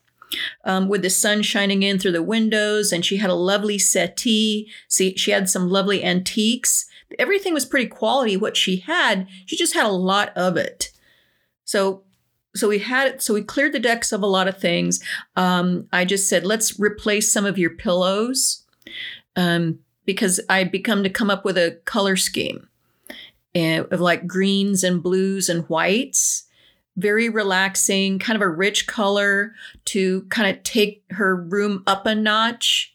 um, 0.64 0.88
with 0.88 1.02
the 1.02 1.10
sun 1.10 1.42
shining 1.42 1.82
in 1.82 1.98
through 1.98 2.12
the 2.12 2.22
windows, 2.22 2.92
and 2.92 3.04
she 3.04 3.16
had 3.16 3.30
a 3.30 3.34
lovely 3.34 3.78
settee. 3.78 4.68
See, 4.88 5.16
she 5.16 5.30
had 5.30 5.48
some 5.48 5.68
lovely 5.68 6.04
antiques. 6.04 6.86
Everything 7.18 7.54
was 7.54 7.64
pretty 7.64 7.86
quality. 7.86 8.36
What 8.36 8.56
she 8.56 8.78
had, 8.78 9.26
she 9.46 9.56
just 9.56 9.74
had 9.74 9.86
a 9.86 9.90
lot 9.90 10.36
of 10.36 10.56
it. 10.56 10.92
So, 11.64 12.02
so 12.54 12.68
we 12.68 12.78
had 12.78 13.22
so 13.22 13.34
we 13.34 13.42
cleared 13.42 13.72
the 13.72 13.78
decks 13.78 14.12
of 14.12 14.22
a 14.22 14.26
lot 14.26 14.48
of 14.48 14.58
things. 14.58 15.02
Um, 15.36 15.88
I 15.92 16.04
just 16.04 16.28
said, 16.28 16.44
let's 16.44 16.78
replace 16.78 17.32
some 17.32 17.46
of 17.46 17.58
your 17.58 17.70
pillows, 17.70 18.64
um, 19.36 19.80
because 20.04 20.40
I 20.48 20.64
become 20.64 21.02
to 21.02 21.10
come 21.10 21.30
up 21.30 21.44
with 21.44 21.58
a 21.58 21.78
color 21.84 22.16
scheme 22.16 22.68
eh, 23.54 23.82
of 23.90 24.00
like 24.00 24.26
greens 24.26 24.82
and 24.82 25.02
blues 25.02 25.48
and 25.48 25.68
whites 25.68 26.47
very 26.98 27.28
relaxing, 27.28 28.18
kind 28.18 28.34
of 28.34 28.42
a 28.42 28.48
rich 28.48 28.88
color 28.88 29.54
to 29.86 30.22
kind 30.30 30.54
of 30.54 30.62
take 30.64 31.04
her 31.10 31.36
room 31.36 31.84
up 31.86 32.06
a 32.06 32.14
notch 32.14 32.92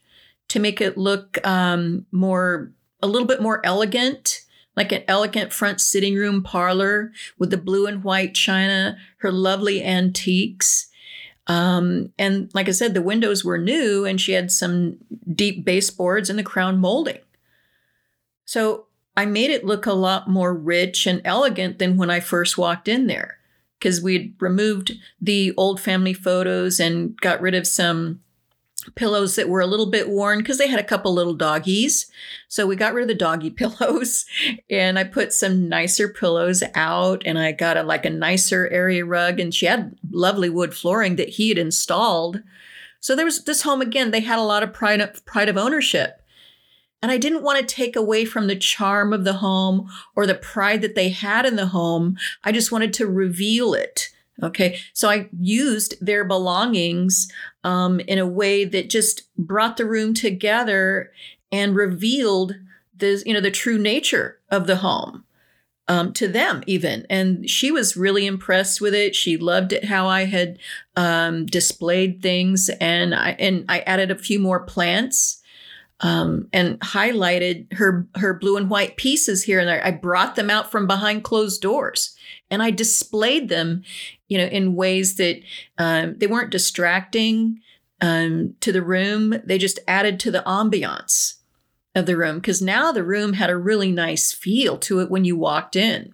to 0.50 0.60
make 0.60 0.82
it 0.82 0.98
look 0.98 1.46
um, 1.48 2.06
more, 2.12 2.72
a 3.02 3.08
little 3.08 3.28
bit 3.28 3.42
more 3.42 3.66
elegant, 3.66 4.42
like 4.76 4.92
an 4.92 5.04
elegant 5.08 5.54
front 5.54 5.80
sitting 5.80 6.16
room 6.16 6.44
parlor 6.44 7.14
with 7.40 7.50
the 7.50 7.58
blue 7.58 7.88
and 7.88 8.04
white 8.04 8.36
china, 8.36 8.98
her 9.20 9.32
lovely 9.32 9.82
antiques. 9.82 10.90
Um, 11.48 12.12
and 12.20 12.52
like 12.54 12.68
I 12.68 12.72
said, 12.72 12.94
the 12.94 13.02
windows 13.02 13.46
were 13.46 13.58
new 13.58 14.04
and 14.04 14.20
she 14.20 14.34
had 14.34 14.52
some 14.52 14.98
deep 15.34 15.64
baseboards 15.64 16.30
and 16.30 16.38
the 16.38 16.44
crown 16.44 16.78
molding. 16.78 17.20
So 18.44 18.88
I 19.16 19.26
made 19.26 19.50
it 19.50 19.64
look 19.64 19.86
a 19.86 19.94
lot 19.94 20.30
more 20.30 20.54
rich 20.54 21.08
and 21.08 21.22
elegant 21.24 21.80
than 21.80 21.96
when 21.96 22.10
I 22.10 22.20
first 22.20 22.58
walked 22.58 22.90
in 22.90 23.08
there 23.08 23.38
because 23.84 24.02
we'd 24.02 24.34
removed 24.40 24.94
the 25.20 25.54
old 25.58 25.78
family 25.78 26.14
photos 26.14 26.80
and 26.80 27.20
got 27.20 27.42
rid 27.42 27.54
of 27.54 27.68
some 27.68 28.22
pillows 28.96 29.36
that 29.36 29.50
were 29.50 29.60
a 29.60 29.68
little 29.68 29.88
bit 29.88 30.08
worn 30.08 30.40
because 30.40 30.58
they 30.58 30.70
had 30.70 30.80
a 30.80 30.86
couple 30.86 31.14
little 31.14 31.34
doggies. 31.34 32.10
So 32.48 32.66
we 32.66 32.78
got 32.78 32.94
rid 32.94 33.02
of 33.02 33.08
the 33.10 33.14
doggy 33.14 33.50
pillows 33.50 34.26
and 34.70 34.98
I 34.98 35.04
put 35.04 35.34
some 35.34 35.68
nicer 35.68 36.08
pillows 36.08 36.64
out 36.76 37.24
and 37.26 37.38
I 37.38 37.52
got 37.52 37.76
a 37.76 37.84
like 37.84 38.06
a 38.06 38.10
nicer 38.10 38.70
area 38.70 39.04
rug 39.04 39.38
and 39.42 39.54
she 39.54 39.66
had 39.66 39.98
lovely 40.12 40.50
wood 40.50 40.74
flooring 40.74 41.18
that 41.18 41.30
he 41.30 41.50
had 41.50 41.58
installed. 41.58 42.42
So 43.02 43.18
there 43.18 43.26
was 43.26 43.44
this 43.44 43.64
home 43.64 43.82
again, 43.82 44.12
they 44.12 44.22
had 44.22 44.40
a 44.40 44.44
lot 44.44 44.64
of 44.64 44.72
pride 44.72 45.02
of, 45.02 45.26
pride 45.26 45.50
of 45.50 45.58
ownership. 45.58 46.23
And 47.04 47.12
I 47.12 47.18
didn't 47.18 47.44
want 47.44 47.60
to 47.60 47.76
take 47.76 47.98
away 47.98 48.24
from 48.24 48.48
the 48.48 48.56
charm 48.56 49.12
of 49.12 49.26
the 49.26 49.34
home 49.34 49.92
or 50.16 50.26
the 50.26 50.34
pride 50.34 50.82
that 50.82 50.96
they 50.96 51.10
had 51.10 51.46
in 51.46 51.58
the 51.58 51.68
home. 51.68 52.18
I 52.46 52.54
just 52.54 52.72
wanted 52.72 52.94
to 52.94 53.06
reveal 53.08 53.74
it. 53.74 54.10
Okay. 54.42 54.80
So 54.94 55.10
I 55.10 55.28
used 55.38 55.96
their 56.00 56.24
belongings 56.24 57.30
um, 57.66 58.00
in 58.00 58.20
a 58.20 58.26
way 58.26 58.64
that 58.64 58.90
just 58.90 59.24
brought 59.38 59.76
the 59.76 59.86
room 59.86 60.14
together 60.14 61.12
and 61.52 61.76
revealed 61.76 62.56
the, 62.98 63.22
you 63.26 63.34
know, 63.34 63.42
the 63.42 63.52
true 63.52 63.78
nature 63.78 64.40
of 64.50 64.66
the 64.66 64.78
home. 64.78 65.26
Um, 65.90 66.14
to 66.14 66.30
them 66.30 66.64
even 66.66 67.06
and 67.10 67.50
she 67.50 67.70
was 67.70 67.98
really 67.98 68.26
impressed 68.26 68.80
with 68.80 68.94
it 68.94 69.18
she 69.18 69.36
loved 69.36 69.74
it 69.74 69.84
how 69.84 70.08
i 70.08 70.24
had 70.24 70.58
um, 70.96 71.46
displayed 71.46 72.22
things 72.22 72.70
and 72.80 73.14
i 73.14 73.32
and 73.32 73.66
i 73.68 73.82
added 73.82 74.10
a 74.10 74.18
few 74.18 74.40
more 74.40 74.62
plants 74.62 75.43
um, 76.04 76.50
and 76.52 76.80
highlighted 76.82 77.72
her 77.74 78.06
her 78.16 78.34
blue 78.34 78.58
and 78.58 78.70
white 78.70 78.98
pieces 78.98 79.44
here 79.44 79.60
and 79.60 79.68
there. 79.68 79.84
I 79.84 79.92
brought 79.92 80.36
them 80.36 80.50
out 80.50 80.70
from 80.70 80.86
behind 80.86 81.24
closed 81.24 81.62
doors 81.62 82.16
and 82.52 82.62
I 82.62 82.72
displayed 82.72 83.48
them, 83.48 83.84
you 84.28 84.38
know, 84.38 84.46
in 84.46 84.76
ways 84.76 85.16
that 85.16 85.42
um, 85.78 86.16
they 86.18 86.28
weren't 86.28 86.52
distracting 86.52 87.60
um, 88.02 88.54
to 88.60 88.74
the 88.74 88.84
room. 88.84 89.42
They 89.46 89.58
just 89.58 89.80
added 89.88 90.20
to 90.20 90.32
the 90.32 90.44
ambiance 90.46 91.36
of 91.96 92.06
the 92.06 92.18
room 92.18 92.36
because 92.36 92.62
now 92.62 92.92
the 92.92 93.04
room 93.04 93.34
had 93.34 93.50
a 93.50 93.58
really 93.58 93.92
nice 93.92 94.34
feel 94.34 94.78
to 94.80 95.00
it 95.00 95.10
when 95.10 95.24
you 95.24 95.38
walked 95.38 95.78
in 95.78 96.14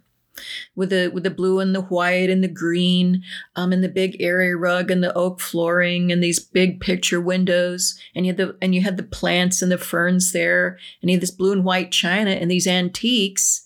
with 0.76 0.90
the 0.90 1.10
with 1.14 1.24
the 1.24 1.30
blue 1.30 1.60
and 1.60 1.76
the 1.76 1.82
white 1.82 2.30
and 2.30 2.44
the 2.44 2.48
green 2.48 3.24
um, 3.56 3.72
and 3.72 3.84
the 3.84 3.90
big 3.90 4.18
area 4.20 4.56
rug 4.56 4.92
and 4.92 5.04
the 5.04 5.14
oak 5.14 5.40
flooring 5.40 6.12
and 6.12 6.24
these 6.24 6.40
big 6.40 6.80
picture 6.80 7.22
windows. 7.22 8.00
And 8.16 8.26
you 8.26 8.32
had 8.32 8.38
the 8.38 8.58
and 8.62 8.74
you 8.74 8.82
had 8.82 8.98
the 8.98 9.04
plants 9.04 9.62
and 9.62 9.72
the 9.72 9.78
ferns 9.78 10.32
there. 10.32 10.78
And 11.02 11.10
you 11.10 11.16
had 11.18 11.22
this 11.22 11.32
blue 11.32 11.52
and 11.52 11.64
white 11.64 11.92
china 11.92 12.32
and 12.32 12.50
these 12.50 12.68
antiques. 12.68 13.66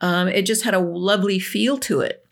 Um, 0.00 0.28
it 0.28 0.46
just 0.46 0.64
had 0.64 0.74
a 0.74 0.80
lovely 0.80 1.38
feel 1.38 1.78
to 1.78 2.00
it. 2.00 2.26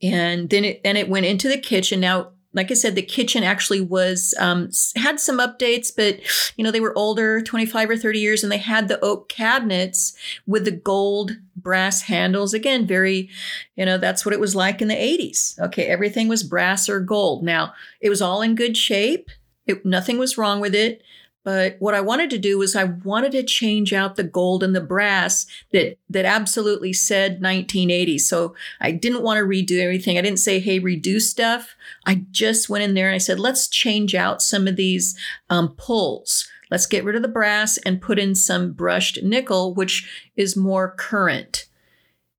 And 0.00 0.50
then 0.50 0.64
it 0.64 0.84
then 0.84 0.96
it 0.96 1.08
went 1.08 1.26
into 1.26 1.48
the 1.48 1.58
kitchen. 1.58 2.00
Now 2.00 2.31
like 2.54 2.70
I 2.70 2.74
said, 2.74 2.94
the 2.94 3.02
kitchen 3.02 3.42
actually 3.42 3.80
was 3.80 4.34
um, 4.38 4.70
had 4.96 5.18
some 5.18 5.38
updates, 5.38 5.90
but 5.94 6.20
you 6.56 6.64
know 6.64 6.70
they 6.70 6.80
were 6.80 6.96
older, 6.96 7.40
twenty 7.40 7.66
five 7.66 7.88
or 7.88 7.96
thirty 7.96 8.18
years, 8.18 8.42
and 8.42 8.52
they 8.52 8.58
had 8.58 8.88
the 8.88 9.02
oak 9.04 9.28
cabinets 9.28 10.14
with 10.46 10.64
the 10.64 10.70
gold 10.70 11.32
brass 11.56 12.02
handles. 12.02 12.54
Again, 12.54 12.86
very, 12.86 13.30
you 13.76 13.86
know, 13.86 13.98
that's 13.98 14.24
what 14.24 14.34
it 14.34 14.40
was 14.40 14.54
like 14.54 14.82
in 14.82 14.88
the 14.88 15.02
eighties. 15.02 15.58
Okay, 15.60 15.86
everything 15.86 16.28
was 16.28 16.42
brass 16.42 16.88
or 16.88 17.00
gold. 17.00 17.42
Now 17.42 17.74
it 18.00 18.10
was 18.10 18.22
all 18.22 18.42
in 18.42 18.54
good 18.54 18.76
shape. 18.76 19.30
It, 19.66 19.86
nothing 19.86 20.18
was 20.18 20.36
wrong 20.36 20.60
with 20.60 20.74
it. 20.74 21.02
But 21.44 21.76
what 21.80 21.94
I 21.94 22.00
wanted 22.00 22.30
to 22.30 22.38
do 22.38 22.58
was 22.58 22.76
I 22.76 22.84
wanted 22.84 23.32
to 23.32 23.42
change 23.42 23.92
out 23.92 24.14
the 24.14 24.22
gold 24.22 24.62
and 24.62 24.76
the 24.76 24.80
brass 24.80 25.46
that 25.72 25.98
that 26.08 26.24
absolutely 26.24 26.92
said 26.92 27.42
1980. 27.42 28.18
So 28.18 28.54
I 28.80 28.92
didn't 28.92 29.22
want 29.22 29.38
to 29.38 29.44
redo 29.44 29.80
everything. 29.80 30.18
I 30.18 30.22
didn't 30.22 30.38
say, 30.38 30.60
"Hey, 30.60 30.78
redo 30.78 31.20
stuff." 31.20 31.74
I 32.06 32.26
just 32.30 32.68
went 32.68 32.84
in 32.84 32.94
there 32.94 33.08
and 33.08 33.14
I 33.14 33.18
said, 33.18 33.40
"Let's 33.40 33.68
change 33.68 34.14
out 34.14 34.40
some 34.40 34.68
of 34.68 34.76
these 34.76 35.18
um, 35.50 35.74
pulls. 35.76 36.46
Let's 36.70 36.86
get 36.86 37.04
rid 37.04 37.16
of 37.16 37.22
the 37.22 37.28
brass 37.28 37.76
and 37.78 38.00
put 38.00 38.18
in 38.20 38.34
some 38.36 38.72
brushed 38.72 39.22
nickel, 39.22 39.74
which 39.74 40.08
is 40.36 40.56
more 40.56 40.94
current." 40.96 41.66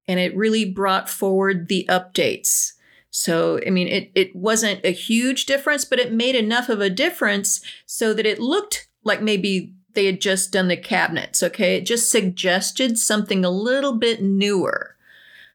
And 0.07 0.19
it 0.19 0.35
really 0.35 0.65
brought 0.65 1.09
forward 1.09 1.67
the 1.67 1.85
updates. 1.89 2.73
So, 3.09 3.59
I 3.65 3.69
mean, 3.69 3.87
it, 3.87 4.11
it 4.15 4.35
wasn't 4.35 4.83
a 4.83 4.89
huge 4.89 5.45
difference, 5.45 5.85
but 5.85 5.99
it 5.99 6.11
made 6.11 6.35
enough 6.35 6.67
of 6.67 6.81
a 6.81 6.89
difference 6.89 7.61
so 7.85 8.11
that 8.13 8.25
it 8.25 8.39
looked 8.39 8.87
like 9.03 9.21
maybe 9.21 9.73
they 9.93 10.05
had 10.05 10.21
just 10.21 10.51
done 10.51 10.67
the 10.67 10.77
cabinets, 10.77 11.43
okay? 11.43 11.77
It 11.77 11.85
just 11.85 12.09
suggested 12.09 12.97
something 12.97 13.45
a 13.45 13.49
little 13.49 13.93
bit 13.93 14.21
newer. 14.21 14.95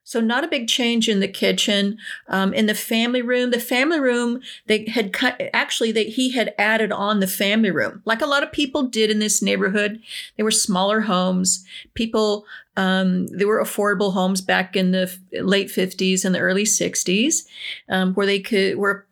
So 0.05 0.23
not 0.23 0.43
a 0.43 0.49
big 0.49 0.69
change 0.69 1.07
in 1.07 1.21
the 1.21 1.29
kitchen. 1.29 1.99
Um, 2.29 2.55
in 2.55 2.65
the 2.65 2.75
family 2.75 3.21
room, 3.21 3.51
the 3.51 3.61
family 3.61 4.01
room 4.01 4.41
they 4.65 4.87
had 4.87 5.13
cut. 5.13 5.39
Actually, 5.53 5.93
they, 5.93 6.05
he 6.05 6.33
had 6.33 6.55
added 6.57 6.91
on 6.93 7.21
the 7.21 7.27
family 7.27 7.71
room, 7.71 8.01
like 8.07 8.23
a 8.23 8.27
lot 8.27 8.43
of 8.43 8.51
people 8.51 8.85
did 8.85 9.11
in 9.11 9.19
this 9.19 9.43
neighborhood. 9.43 10.01
They 10.39 10.43
were 10.43 10.51
smaller 10.51 11.03
homes. 11.03 11.63
People, 11.93 12.47
um, 12.75 13.27
they 13.27 13.45
were 13.45 13.63
affordable 13.63 14.15
homes 14.15 14.41
back 14.41 14.77
in 14.77 14.93
the 14.93 15.15
late 15.43 15.71
fifties 15.71 16.25
and 16.25 16.35
the 16.35 16.41
early 16.41 16.65
sixties, 16.65 17.47
um, 17.91 18.15
where 18.15 18.27
they 18.27 18.41
could 18.41 18.79
where 18.79 19.05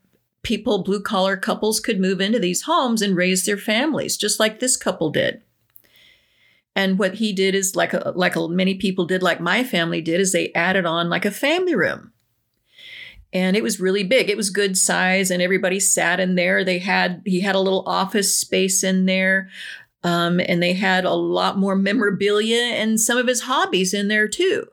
people, 0.46 0.84
blue 0.84 1.00
collar 1.00 1.36
couples 1.36 1.80
could 1.80 1.98
move 1.98 2.20
into 2.20 2.38
these 2.38 2.62
homes 2.62 3.02
and 3.02 3.16
raise 3.16 3.44
their 3.44 3.58
families, 3.58 4.16
just 4.16 4.38
like 4.38 4.60
this 4.60 4.76
couple 4.76 5.10
did. 5.10 5.42
And 6.76 7.00
what 7.00 7.14
he 7.14 7.32
did 7.32 7.56
is 7.56 7.74
like 7.74 7.92
a, 7.92 8.12
like 8.14 8.36
a, 8.36 8.46
many 8.46 8.76
people 8.76 9.06
did, 9.06 9.24
like 9.24 9.40
my 9.40 9.64
family 9.64 10.00
did, 10.00 10.20
is 10.20 10.30
they 10.30 10.52
added 10.52 10.86
on 10.86 11.10
like 11.10 11.24
a 11.24 11.32
family 11.32 11.74
room. 11.74 12.12
And 13.32 13.56
it 13.56 13.62
was 13.64 13.80
really 13.80 14.04
big. 14.04 14.30
It 14.30 14.36
was 14.36 14.50
good 14.50 14.78
size, 14.78 15.32
and 15.32 15.42
everybody 15.42 15.80
sat 15.80 16.20
in 16.20 16.36
there. 16.36 16.64
They 16.64 16.78
had 16.78 17.22
he 17.26 17.40
had 17.40 17.56
a 17.56 17.60
little 17.60 17.82
office 17.84 18.34
space 18.34 18.84
in 18.84 19.04
there, 19.04 19.50
um, 20.04 20.40
and 20.48 20.62
they 20.62 20.74
had 20.74 21.04
a 21.04 21.12
lot 21.12 21.58
more 21.58 21.74
memorabilia 21.74 22.62
and 22.62 23.00
some 23.00 23.18
of 23.18 23.26
his 23.26 23.42
hobbies 23.42 23.92
in 23.92 24.06
there 24.06 24.28
too. 24.28 24.68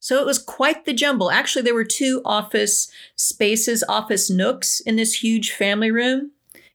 So 0.00 0.20
it 0.20 0.26
was 0.26 0.38
quite 0.38 0.84
the 0.84 0.92
jumble. 0.92 1.30
Actually, 1.30 1.62
there 1.62 1.74
were 1.74 1.84
two 1.84 2.22
office 2.24 2.90
spaces, 3.16 3.82
office 3.88 4.30
nooks 4.30 4.80
in 4.80 4.96
this 4.96 5.22
huge 5.22 5.52
family 5.52 5.90
room 5.90 6.32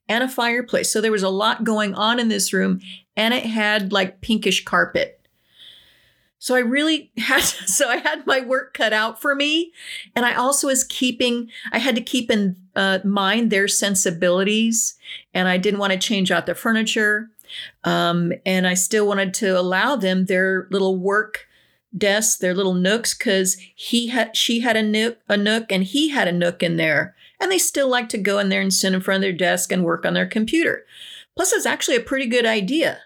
and 0.09 0.23
a 0.23 0.29
fireplace. 0.29 0.91
So 0.91 0.99
there 0.99 1.11
was 1.11 1.23
a 1.23 1.29
lot 1.29 1.63
going 1.63 1.93
on 1.95 2.19
in 2.19 2.27
this 2.27 2.51
room 2.53 2.81
and 3.15 3.33
it 3.33 3.45
had 3.45 3.91
like 3.91 4.21
pinkish 4.21 4.65
carpet. 4.65 5.19
So 6.39 6.55
I 6.55 6.59
really 6.59 7.11
had 7.17 7.41
so 7.41 7.89
I 7.89 7.97
had 7.97 8.27
my 8.27 8.41
work 8.41 8.73
cut 8.73 8.91
out 8.91 9.21
for 9.21 9.33
me 9.35 9.71
and 10.15 10.25
I 10.25 10.35
also 10.35 10.67
was 10.67 10.83
keeping 10.83 11.49
I 11.71 11.79
had 11.79 11.95
to 11.95 12.01
keep 12.01 12.29
in 12.29 12.57
uh, 12.75 12.99
mind 13.05 13.49
their 13.49 13.67
sensibilities 13.67 14.95
and 15.33 15.47
I 15.47 15.57
didn't 15.57 15.79
want 15.79 15.93
to 15.93 15.99
change 15.99 16.31
out 16.31 16.45
the 16.45 16.55
furniture. 16.55 17.29
Um, 17.83 18.33
and 18.45 18.65
I 18.67 18.73
still 18.73 19.07
wanted 19.07 19.33
to 19.35 19.57
allow 19.59 19.95
them 19.95 20.25
their 20.25 20.67
little 20.71 20.97
work 20.97 21.47
desks, 21.97 22.37
their 22.37 22.53
little 22.53 22.73
nooks, 22.73 23.13
because 23.13 23.57
he 23.75 24.07
had 24.07 24.35
she 24.35 24.61
had 24.61 24.77
a 24.77 24.83
nook, 24.83 25.17
a 25.27 25.37
nook, 25.37 25.71
and 25.71 25.83
he 25.83 26.09
had 26.09 26.27
a 26.27 26.31
nook 26.31 26.63
in 26.63 26.77
there, 26.77 27.15
and 27.39 27.51
they 27.51 27.57
still 27.57 27.89
like 27.89 28.09
to 28.09 28.17
go 28.17 28.39
in 28.39 28.49
there 28.49 28.61
and 28.61 28.73
sit 28.73 28.93
in 28.93 29.01
front 29.01 29.17
of 29.17 29.21
their 29.21 29.33
desk 29.37 29.71
and 29.71 29.83
work 29.83 30.05
on 30.05 30.13
their 30.13 30.27
computer. 30.27 30.85
Plus, 31.35 31.51
it's 31.51 31.65
actually 31.65 31.97
a 31.97 32.01
pretty 32.01 32.27
good 32.27 32.45
idea. 32.45 32.99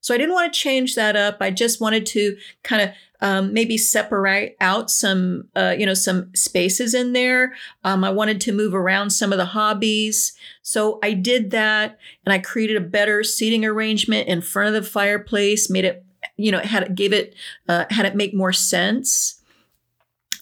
So 0.00 0.14
I 0.14 0.18
didn't 0.18 0.34
want 0.34 0.52
to 0.52 0.58
change 0.58 0.94
that 0.94 1.14
up. 1.16 1.38
I 1.40 1.50
just 1.50 1.80
wanted 1.80 2.06
to 2.06 2.36
kind 2.62 2.82
of 2.82 2.90
um, 3.20 3.52
maybe 3.52 3.76
separate 3.76 4.56
out 4.60 4.90
some, 4.90 5.48
uh, 5.54 5.74
you 5.78 5.84
know, 5.84 5.94
some 5.94 6.34
spaces 6.34 6.94
in 6.94 7.12
there. 7.12 7.54
Um, 7.84 8.02
I 8.02 8.10
wanted 8.10 8.40
to 8.42 8.52
move 8.52 8.74
around 8.74 9.10
some 9.10 9.30
of 9.30 9.38
the 9.38 9.44
hobbies. 9.46 10.32
So 10.62 10.98
I 11.02 11.12
did 11.12 11.50
that 11.50 11.98
and 12.24 12.32
I 12.32 12.38
created 12.38 12.76
a 12.76 12.80
better 12.80 13.22
seating 13.22 13.64
arrangement 13.64 14.28
in 14.28 14.40
front 14.40 14.74
of 14.74 14.82
the 14.82 14.88
fireplace, 14.88 15.68
made 15.68 15.84
it 15.84 16.04
you 16.40 16.50
know, 16.50 16.60
had 16.60 16.82
it 16.82 16.94
gave 16.94 17.12
it 17.12 17.34
uh, 17.68 17.84
had 17.90 18.06
it 18.06 18.16
make 18.16 18.34
more 18.34 18.52
sense. 18.52 19.36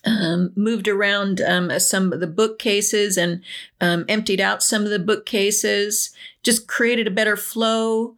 Um, 0.05 0.53
moved 0.55 0.87
around 0.87 1.41
um, 1.41 1.77
some 1.81 2.13
of 2.13 2.21
the 2.21 2.29
bookcases 2.29 3.19
and 3.19 3.43
um, 3.81 4.05
emptied 4.09 4.41
out 4.41 4.63
some 4.63 4.85
of 4.85 4.91
the 4.91 4.99
bookcases. 4.99 6.11
Just 6.45 6.69
created 6.69 7.09
a 7.09 7.11
better 7.11 7.37
flow. 7.37 8.17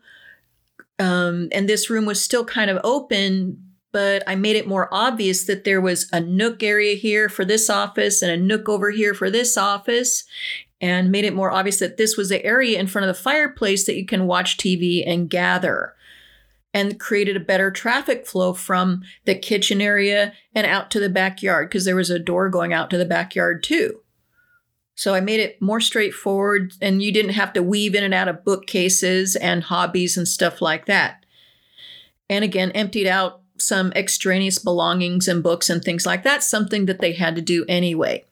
Um, 0.99 1.49
and 1.52 1.66
this 1.66 1.88
room 1.88 2.04
was 2.04 2.22
still 2.22 2.44
kind 2.44 2.70
of 2.70 2.78
open, 2.84 3.70
but 3.92 4.22
I 4.26 4.34
made 4.34 4.56
it 4.56 4.68
more 4.68 4.92
obvious 4.92 5.44
that 5.44 5.64
there 5.64 5.80
was 5.80 6.08
a 6.12 6.20
nook 6.20 6.62
area 6.62 6.94
here 6.94 7.30
for 7.30 7.44
this 7.46 7.70
office 7.70 8.20
and 8.20 8.30
a 8.30 8.37
nook 8.37 8.68
over 8.68 8.90
here 8.90 9.14
for 9.14 9.30
this 9.30 9.56
office, 9.56 10.25
and 10.80 11.10
made 11.10 11.25
it 11.25 11.34
more 11.34 11.50
obvious 11.50 11.78
that 11.78 11.96
this 11.96 12.16
was 12.16 12.28
the 12.28 12.44
area 12.44 12.78
in 12.78 12.87
front 12.87 13.08
of 13.08 13.16
the 13.16 13.22
fireplace 13.22 13.87
that 13.87 13.96
you 13.96 14.04
can 14.04 14.26
watch 14.26 14.58
TV 14.58 15.02
and 15.06 15.30
gather 15.30 15.94
and 16.72 17.00
created 17.00 17.36
a 17.36 17.40
better 17.40 17.70
traffic 17.70 18.26
flow 18.26 18.52
from 18.52 19.02
the 19.24 19.34
kitchen 19.34 19.80
area 19.80 20.32
and 20.54 20.66
out 20.66 20.90
to 20.90 21.00
the 21.00 21.08
backyard 21.08 21.68
because 21.68 21.84
there 21.84 21.96
was 21.96 22.10
a 22.10 22.18
door 22.18 22.48
going 22.48 22.72
out 22.72 22.90
to 22.90 22.98
the 22.98 23.04
backyard 23.04 23.62
too. 23.62 24.00
So 24.94 25.14
I 25.14 25.20
made 25.20 25.40
it 25.40 25.60
more 25.62 25.80
straightforward 25.80 26.74
and 26.80 27.02
you 27.02 27.10
didn't 27.10 27.32
have 27.32 27.52
to 27.54 27.62
weave 27.62 27.94
in 27.94 28.04
and 28.04 28.14
out 28.14 28.28
of 28.28 28.44
bookcases 28.44 29.34
and 29.34 29.64
hobbies 29.64 30.16
and 30.16 30.28
stuff 30.28 30.60
like 30.60 30.86
that. 30.86 31.24
And 32.28 32.44
again, 32.44 32.70
emptied 32.72 33.06
out 33.06 33.40
some 33.58 33.92
extraneous 33.92 34.58
belongings 34.58 35.26
and 35.26 35.42
books 35.42 35.70
and 35.70 35.82
things 35.82 36.06
like 36.06 36.22
that, 36.24 36.42
something 36.42 36.86
that 36.86 37.00
they 37.00 37.12
had 37.12 37.34
to 37.36 37.42
do 37.42 37.64
anyway. 37.68 38.24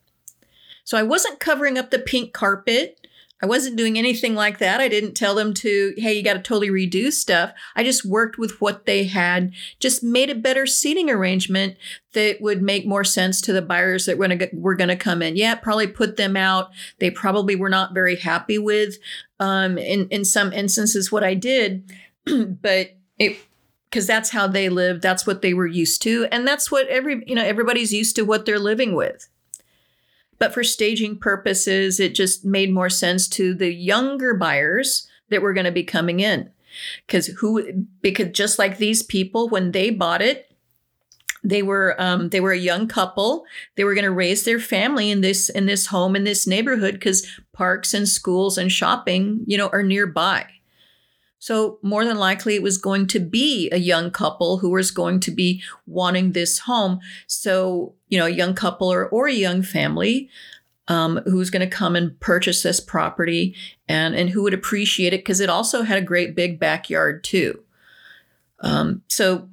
So 0.83 0.97
I 0.97 1.03
wasn't 1.03 1.39
covering 1.39 1.77
up 1.77 1.91
the 1.91 1.99
pink 1.99 2.33
carpet. 2.33 3.07
I 3.41 3.45
wasn't 3.45 3.77
doing 3.77 3.97
anything 3.97 4.35
like 4.35 4.57
that. 4.57 4.81
I 4.81 4.87
didn't 4.89 5.13
tell 5.13 5.33
them 5.33 5.53
to, 5.55 5.93
hey, 5.97 6.13
you 6.13 6.23
got 6.23 6.33
to 6.33 6.41
totally 6.41 6.69
redo 6.69 7.11
stuff. 7.11 7.53
I 7.75 7.83
just 7.83 8.03
worked 8.03 8.37
with 8.37 8.59
what 8.59 8.85
they 8.85 9.05
had, 9.05 9.53
just 9.79 10.03
made 10.03 10.29
a 10.29 10.35
better 10.35 10.65
seating 10.65 11.09
arrangement 11.09 11.77
that 12.13 12.41
would 12.41 12.61
make 12.61 12.85
more 12.85 13.03
sense 13.03 13.39
to 13.41 13.53
the 13.53 13.61
buyers 13.61 14.05
that 14.05 14.17
were 14.17 14.75
going 14.75 14.89
to 14.89 14.95
come 14.95 15.21
in. 15.21 15.37
Yeah, 15.37 15.55
probably 15.55 15.87
put 15.87 16.17
them 16.17 16.35
out. 16.35 16.71
They 16.99 17.09
probably 17.09 17.55
were 17.55 17.69
not 17.69 17.93
very 17.93 18.17
happy 18.17 18.57
with, 18.57 18.97
um, 19.39 19.77
in 19.77 20.07
in 20.09 20.25
some 20.25 20.51
instances, 20.51 21.11
what 21.11 21.23
I 21.23 21.33
did, 21.33 21.89
but 22.25 22.97
it 23.17 23.37
because 23.89 24.05
that's 24.05 24.29
how 24.29 24.47
they 24.47 24.69
lived. 24.69 25.01
That's 25.01 25.25
what 25.25 25.41
they 25.41 25.53
were 25.53 25.67
used 25.67 26.01
to, 26.03 26.27
and 26.31 26.47
that's 26.47 26.69
what 26.69 26.87
every 26.87 27.23
you 27.25 27.35
know 27.35 27.43
everybody's 27.43 27.93
used 27.93 28.15
to 28.17 28.23
what 28.23 28.45
they're 28.45 28.59
living 28.59 28.95
with. 28.95 29.29
But 30.39 30.53
for 30.53 30.63
staging 30.63 31.19
purposes, 31.19 31.99
it 31.99 32.15
just 32.15 32.45
made 32.45 32.71
more 32.73 32.89
sense 32.89 33.27
to 33.29 33.53
the 33.53 33.73
younger 33.73 34.33
buyers 34.33 35.07
that 35.29 35.41
were 35.41 35.53
going 35.53 35.65
to 35.65 35.71
be 35.71 35.83
coming 35.83 36.19
in. 36.21 36.49
Because 37.05 37.27
who, 37.27 37.85
because 38.01 38.29
just 38.31 38.57
like 38.57 38.77
these 38.77 39.03
people, 39.03 39.49
when 39.49 39.71
they 39.71 39.89
bought 39.89 40.21
it, 40.21 40.49
they 41.43 41.61
were 41.61 41.95
um, 41.99 42.29
they 42.29 42.39
were 42.39 42.51
a 42.51 42.57
young 42.57 42.87
couple. 42.87 43.45
They 43.75 43.83
were 43.83 43.93
going 43.93 44.05
to 44.05 44.11
raise 44.11 44.43
their 44.43 44.59
family 44.59 45.09
in 45.09 45.21
this 45.21 45.49
in 45.49 45.65
this 45.65 45.87
home 45.87 46.15
in 46.15 46.25
this 46.25 46.45
neighborhood 46.45 46.95
because 46.95 47.27
parks 47.53 47.93
and 47.93 48.07
schools 48.07 48.57
and 48.57 48.71
shopping, 48.71 49.43
you 49.45 49.57
know, 49.57 49.69
are 49.69 49.83
nearby. 49.83 50.45
So, 51.39 51.79
more 51.81 52.03
than 52.03 52.17
likely, 52.17 52.55
it 52.55 52.63
was 52.63 52.77
going 52.77 53.07
to 53.07 53.19
be 53.19 53.69
a 53.71 53.77
young 53.77 54.11
couple 54.11 54.57
who 54.57 54.69
was 54.69 54.91
going 54.91 55.21
to 55.21 55.31
be 55.31 55.63
wanting 55.87 56.33
this 56.33 56.59
home. 56.59 56.99
So, 57.27 57.95
you 58.09 58.19
know, 58.19 58.25
a 58.25 58.29
young 58.29 58.53
couple 58.53 58.91
or, 58.91 59.07
or 59.07 59.27
a 59.27 59.33
young 59.33 59.63
family 59.63 60.29
um, 60.89 61.21
who's 61.25 61.49
going 61.49 61.67
to 61.67 61.75
come 61.75 61.95
and 61.95 62.19
purchase 62.19 62.61
this 62.61 62.81
property 62.81 63.55
and, 63.87 64.15
and 64.15 64.29
who 64.29 64.43
would 64.43 64.53
appreciate 64.53 65.13
it 65.13 65.21
because 65.21 65.39
it 65.39 65.49
also 65.49 65.83
had 65.83 65.97
a 65.97 66.05
great 66.05 66.35
big 66.35 66.59
backyard, 66.59 67.23
too. 67.23 67.63
Um, 68.59 69.03
so, 69.07 69.47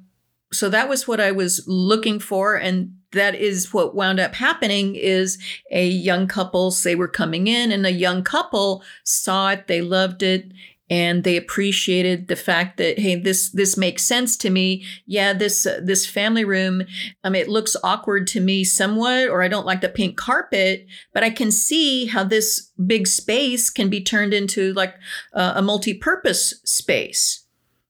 so 0.51 0.69
that 0.69 0.89
was 0.89 1.07
what 1.07 1.21
I 1.21 1.31
was 1.31 1.63
looking 1.67 2.19
for. 2.19 2.55
And 2.55 2.97
that 3.11 3.35
is 3.35 3.73
what 3.73 3.95
wound 3.95 4.19
up 4.19 4.35
happening 4.35 4.95
is 4.95 5.37
a 5.71 5.87
young 5.87 6.27
couple 6.27 6.71
they 6.83 6.95
were 6.95 7.07
coming 7.07 7.47
in 7.47 7.71
and 7.71 7.85
a 7.85 7.91
young 7.91 8.23
couple 8.23 8.83
saw 9.03 9.51
it 9.51 9.67
they 9.67 9.81
loved 9.81 10.21
it 10.21 10.51
and 10.89 11.23
they 11.23 11.35
appreciated 11.35 12.27
the 12.27 12.35
fact 12.35 12.77
that 12.77 12.99
hey 12.99 13.15
this 13.15 13.49
this 13.51 13.77
makes 13.77 14.03
sense 14.03 14.37
to 14.37 14.49
me 14.49 14.85
yeah 15.05 15.33
this 15.33 15.65
uh, 15.65 15.79
this 15.83 16.05
family 16.05 16.45
room 16.45 16.83
um 17.23 17.35
it 17.35 17.49
looks 17.49 17.75
awkward 17.83 18.27
to 18.27 18.39
me 18.39 18.63
somewhat 18.63 19.27
or 19.29 19.41
i 19.41 19.47
don't 19.47 19.65
like 19.65 19.81
the 19.81 19.89
pink 19.89 20.17
carpet 20.17 20.85
but 21.13 21.23
i 21.23 21.29
can 21.29 21.51
see 21.51 22.05
how 22.05 22.23
this 22.23 22.71
big 22.85 23.07
space 23.07 23.69
can 23.69 23.89
be 23.89 24.01
turned 24.01 24.33
into 24.33 24.73
like 24.73 24.95
uh, 25.33 25.53
a 25.55 25.61
multi-purpose 25.61 26.53
space 26.63 27.43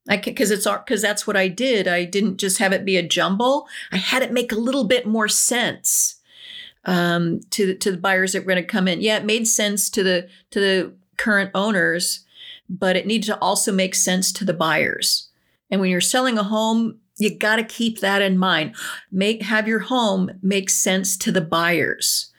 I 0.09 0.17
because 0.17 0.51
it's 0.51 0.65
because 0.65 1.01
that's 1.01 1.27
what 1.27 1.35
I 1.35 1.47
did. 1.47 1.87
I 1.87 2.05
didn't 2.05 2.37
just 2.37 2.59
have 2.59 2.71
it 2.71 2.85
be 2.85 2.97
a 2.97 3.03
jumble. 3.03 3.67
I 3.91 3.97
had 3.97 4.23
it 4.23 4.31
make 4.31 4.51
a 4.51 4.55
little 4.55 4.85
bit 4.85 5.05
more 5.05 5.27
sense 5.27 6.15
um, 6.85 7.41
to 7.51 7.75
to 7.75 7.91
the 7.91 7.97
buyers 7.97 8.33
that 8.33 8.41
were 8.41 8.53
going 8.53 8.63
to 8.63 8.67
come 8.67 8.87
in. 8.87 9.01
Yeah, 9.01 9.17
it 9.17 9.25
made 9.25 9.47
sense 9.47 9.89
to 9.91 10.03
the 10.03 10.29
to 10.51 10.59
the 10.59 10.93
current 11.17 11.51
owners, 11.53 12.25
but 12.69 12.95
it 12.95 13.07
needs 13.07 13.27
to 13.27 13.37
also 13.39 13.71
make 13.71 13.95
sense 13.95 14.31
to 14.33 14.45
the 14.45 14.53
buyers. 14.53 15.29
And 15.69 15.81
when 15.81 15.89
you're 15.89 16.01
selling 16.01 16.37
a 16.37 16.43
home, 16.43 16.99
you 17.17 17.35
got 17.35 17.57
to 17.57 17.63
keep 17.63 17.99
that 17.99 18.21
in 18.21 18.37
mind. 18.37 18.75
Make 19.11 19.41
have 19.43 19.67
your 19.67 19.79
home 19.79 20.31
make 20.41 20.69
sense 20.69 21.17
to 21.17 21.31
the 21.31 21.41
buyers. 21.41 22.31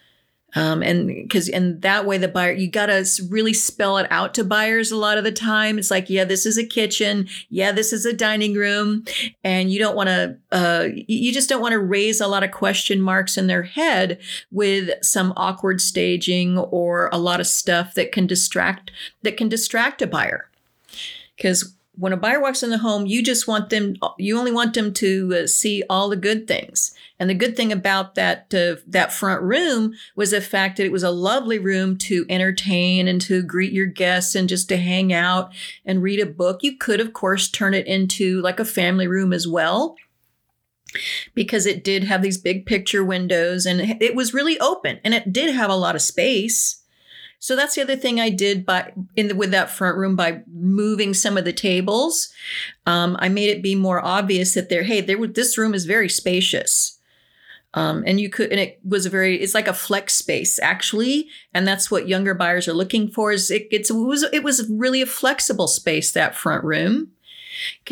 Um, 0.54 0.82
and 0.82 1.08
because 1.08 1.48
and 1.50 1.82
that 1.82 2.06
way 2.06 2.16
the 2.16 2.26
buyer 2.26 2.52
you 2.52 2.70
got 2.70 2.86
to 2.86 3.04
really 3.28 3.52
spell 3.52 3.98
it 3.98 4.10
out 4.10 4.32
to 4.34 4.44
buyers 4.44 4.90
a 4.90 4.96
lot 4.96 5.18
of 5.18 5.24
the 5.24 5.32
time. 5.32 5.78
It's 5.78 5.90
like 5.90 6.08
yeah 6.08 6.24
this 6.24 6.46
is 6.46 6.56
a 6.56 6.64
kitchen. 6.64 7.28
Yeah 7.50 7.70
this 7.70 7.92
is 7.92 8.06
a 8.06 8.14
dining 8.14 8.54
room. 8.54 9.04
And 9.44 9.70
you 9.70 9.78
don't 9.78 9.96
want 9.96 10.08
to 10.08 10.38
uh, 10.50 10.88
you 10.94 11.32
just 11.32 11.50
don't 11.50 11.60
want 11.60 11.72
to 11.72 11.78
raise 11.78 12.20
a 12.20 12.26
lot 12.26 12.44
of 12.44 12.50
question 12.50 13.00
marks 13.00 13.36
in 13.36 13.46
their 13.46 13.62
head 13.62 14.20
with 14.50 14.90
some 15.02 15.34
awkward 15.36 15.82
staging 15.82 16.56
or 16.58 17.10
a 17.12 17.18
lot 17.18 17.40
of 17.40 17.46
stuff 17.46 17.92
that 17.94 18.10
can 18.10 18.26
distract 18.26 18.90
that 19.22 19.36
can 19.36 19.50
distract 19.50 20.00
a 20.00 20.06
buyer. 20.06 20.48
Because 21.36 21.74
when 21.98 22.12
a 22.12 22.16
buyer 22.16 22.40
walks 22.40 22.62
in 22.62 22.70
the 22.70 22.78
home, 22.78 23.06
you 23.06 23.22
just 23.22 23.48
want 23.48 23.70
them, 23.70 23.96
you 24.18 24.38
only 24.38 24.52
want 24.52 24.74
them 24.74 24.92
to 24.94 25.40
uh, 25.42 25.46
see 25.46 25.82
all 25.90 26.08
the 26.08 26.16
good 26.16 26.46
things. 26.46 26.94
And 27.18 27.28
the 27.28 27.34
good 27.34 27.56
thing 27.56 27.72
about 27.72 28.14
that 28.14 28.54
uh, 28.54 28.80
that 28.86 29.12
front 29.12 29.42
room 29.42 29.94
was 30.14 30.30
the 30.30 30.40
fact 30.40 30.76
that 30.76 30.86
it 30.86 30.92
was 30.92 31.02
a 31.02 31.10
lovely 31.10 31.58
room 31.58 31.98
to 31.98 32.24
entertain 32.28 33.08
and 33.08 33.20
to 33.22 33.42
greet 33.42 33.72
your 33.72 33.86
guests 33.86 34.36
and 34.36 34.48
just 34.48 34.68
to 34.68 34.76
hang 34.76 35.12
out 35.12 35.52
and 35.84 36.02
read 36.02 36.20
a 36.20 36.26
book. 36.26 36.62
You 36.62 36.76
could, 36.76 37.00
of 37.00 37.12
course, 37.12 37.48
turn 37.48 37.74
it 37.74 37.86
into 37.86 38.40
like 38.40 38.60
a 38.60 38.64
family 38.64 39.08
room 39.08 39.32
as 39.32 39.48
well 39.48 39.96
because 41.34 41.66
it 41.66 41.84
did 41.84 42.04
have 42.04 42.22
these 42.22 42.38
big 42.38 42.64
picture 42.64 43.04
windows 43.04 43.66
and 43.66 43.80
it 44.00 44.14
was 44.14 44.32
really 44.32 44.58
open 44.60 45.00
and 45.04 45.12
it 45.14 45.32
did 45.32 45.54
have 45.54 45.70
a 45.70 45.76
lot 45.76 45.94
of 45.94 46.02
space. 46.02 46.77
So 47.40 47.54
that's 47.54 47.74
the 47.74 47.82
other 47.82 47.96
thing 47.96 48.20
I 48.20 48.30
did 48.30 48.66
by 48.66 48.92
in 49.14 49.28
the, 49.28 49.34
with 49.34 49.52
that 49.52 49.70
front 49.70 49.96
room 49.96 50.16
by 50.16 50.42
moving 50.52 51.14
some 51.14 51.36
of 51.36 51.44
the 51.44 51.52
tables. 51.52 52.32
Um, 52.86 53.16
I 53.20 53.28
made 53.28 53.50
it 53.50 53.62
be 53.62 53.74
more 53.74 54.04
obvious 54.04 54.54
that 54.54 54.68
there, 54.68 54.82
hey, 54.82 55.00
there 55.00 55.24
this 55.26 55.56
room 55.56 55.74
is 55.74 55.84
very 55.84 56.08
spacious. 56.08 56.98
Um, 57.74 58.02
and 58.06 58.18
you 58.18 58.30
could, 58.30 58.50
and 58.50 58.58
it 58.58 58.80
was 58.82 59.06
a 59.06 59.10
very, 59.10 59.40
it's 59.40 59.54
like 59.54 59.68
a 59.68 59.74
flex 59.74 60.14
space 60.14 60.58
actually, 60.58 61.28
and 61.52 61.68
that's 61.68 61.90
what 61.90 62.08
younger 62.08 62.34
buyers 62.34 62.66
are 62.66 62.72
looking 62.72 63.08
for. 63.08 63.30
Is 63.30 63.50
it, 63.50 63.68
it's 63.70 63.90
it 63.90 63.94
was 63.94 64.22
it 64.32 64.42
was 64.42 64.68
really 64.70 65.02
a 65.02 65.06
flexible 65.06 65.68
space 65.68 66.10
that 66.12 66.34
front 66.34 66.64
room. 66.64 67.12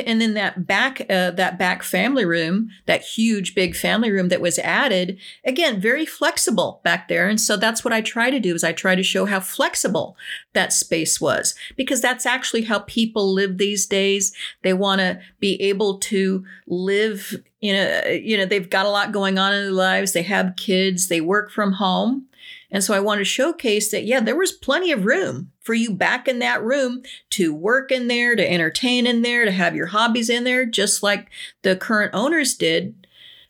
And 0.05 0.21
then 0.21 0.35
that 0.35 0.67
back, 0.67 1.01
uh, 1.11 1.31
that 1.33 1.59
back 1.59 1.83
family 1.83 2.25
room, 2.25 2.71
that 2.87 3.03
huge 3.03 3.55
big 3.55 3.75
family 3.75 4.11
room 4.11 4.29
that 4.29 4.41
was 4.41 4.59
added, 4.59 5.19
again, 5.45 5.81
very 5.81 6.07
flexible 6.07 6.81
back 6.85 7.09
there. 7.09 7.29
And 7.29 7.41
so 7.41 7.57
that's 7.57 7.85
what 7.85 7.93
I 7.93 8.01
try 8.01 8.31
to 8.31 8.41
do 8.41 8.55
is 8.55 8.65
I 8.65 8.73
try 8.73 8.95
to 8.95 9.03
show 9.03 9.27
how 9.27 9.41
flexible 9.41 10.17
that 10.53 10.73
space 10.73 11.21
was 11.21 11.55
because 11.77 12.01
that's 12.01 12.27
actually 12.27 12.63
how 12.63 12.81
people 12.81 13.33
live 13.33 13.59
these 13.59 13.87
days. 13.87 14.35
They 14.63 14.73
want 14.73 15.01
to 15.01 15.21
be 15.41 15.61
able 15.63 15.99
to 15.99 16.45
live 16.67 17.37
you 17.61 17.73
know, 17.73 18.03
you 18.07 18.37
know, 18.37 18.45
they've 18.45 18.69
got 18.69 18.87
a 18.87 18.91
lot 18.91 19.13
going 19.13 19.39
on 19.39 19.53
in 19.53 19.63
their 19.63 19.73
lives. 19.73 20.13
They 20.13 20.23
have 20.23 20.57
kids, 20.57 21.09
they 21.09 21.21
work 21.21 21.51
from 21.51 21.73
home. 21.73 22.27
And 22.71 22.85
so 22.85 22.95
I 22.95 23.01
want 23.01 23.19
to 23.19 23.25
showcase 23.25 23.91
that, 23.91 24.05
yeah, 24.05 24.21
there 24.21 24.37
was 24.37 24.53
plenty 24.53 24.93
of 24.93 25.07
room 25.07 25.51
for 25.67 25.75
you 25.75 25.93
back 25.93 26.29
in 26.29 26.39
that 26.39 26.63
room 26.63 27.03
to 27.31 27.53
work 27.53 27.91
in 27.91 28.07
there, 28.07 28.37
to 28.37 28.51
entertain 28.51 29.05
in 29.05 29.23
there, 29.23 29.45
to 29.45 29.51
have 29.51 29.75
your 29.75 29.89
hobbies 29.89 30.31
in 30.31 30.45
there, 30.45 30.65
just 30.65 31.03
like 31.03 31.29
the 31.63 31.75
current 31.75 32.15
owners 32.15 32.55
did. 32.55 33.07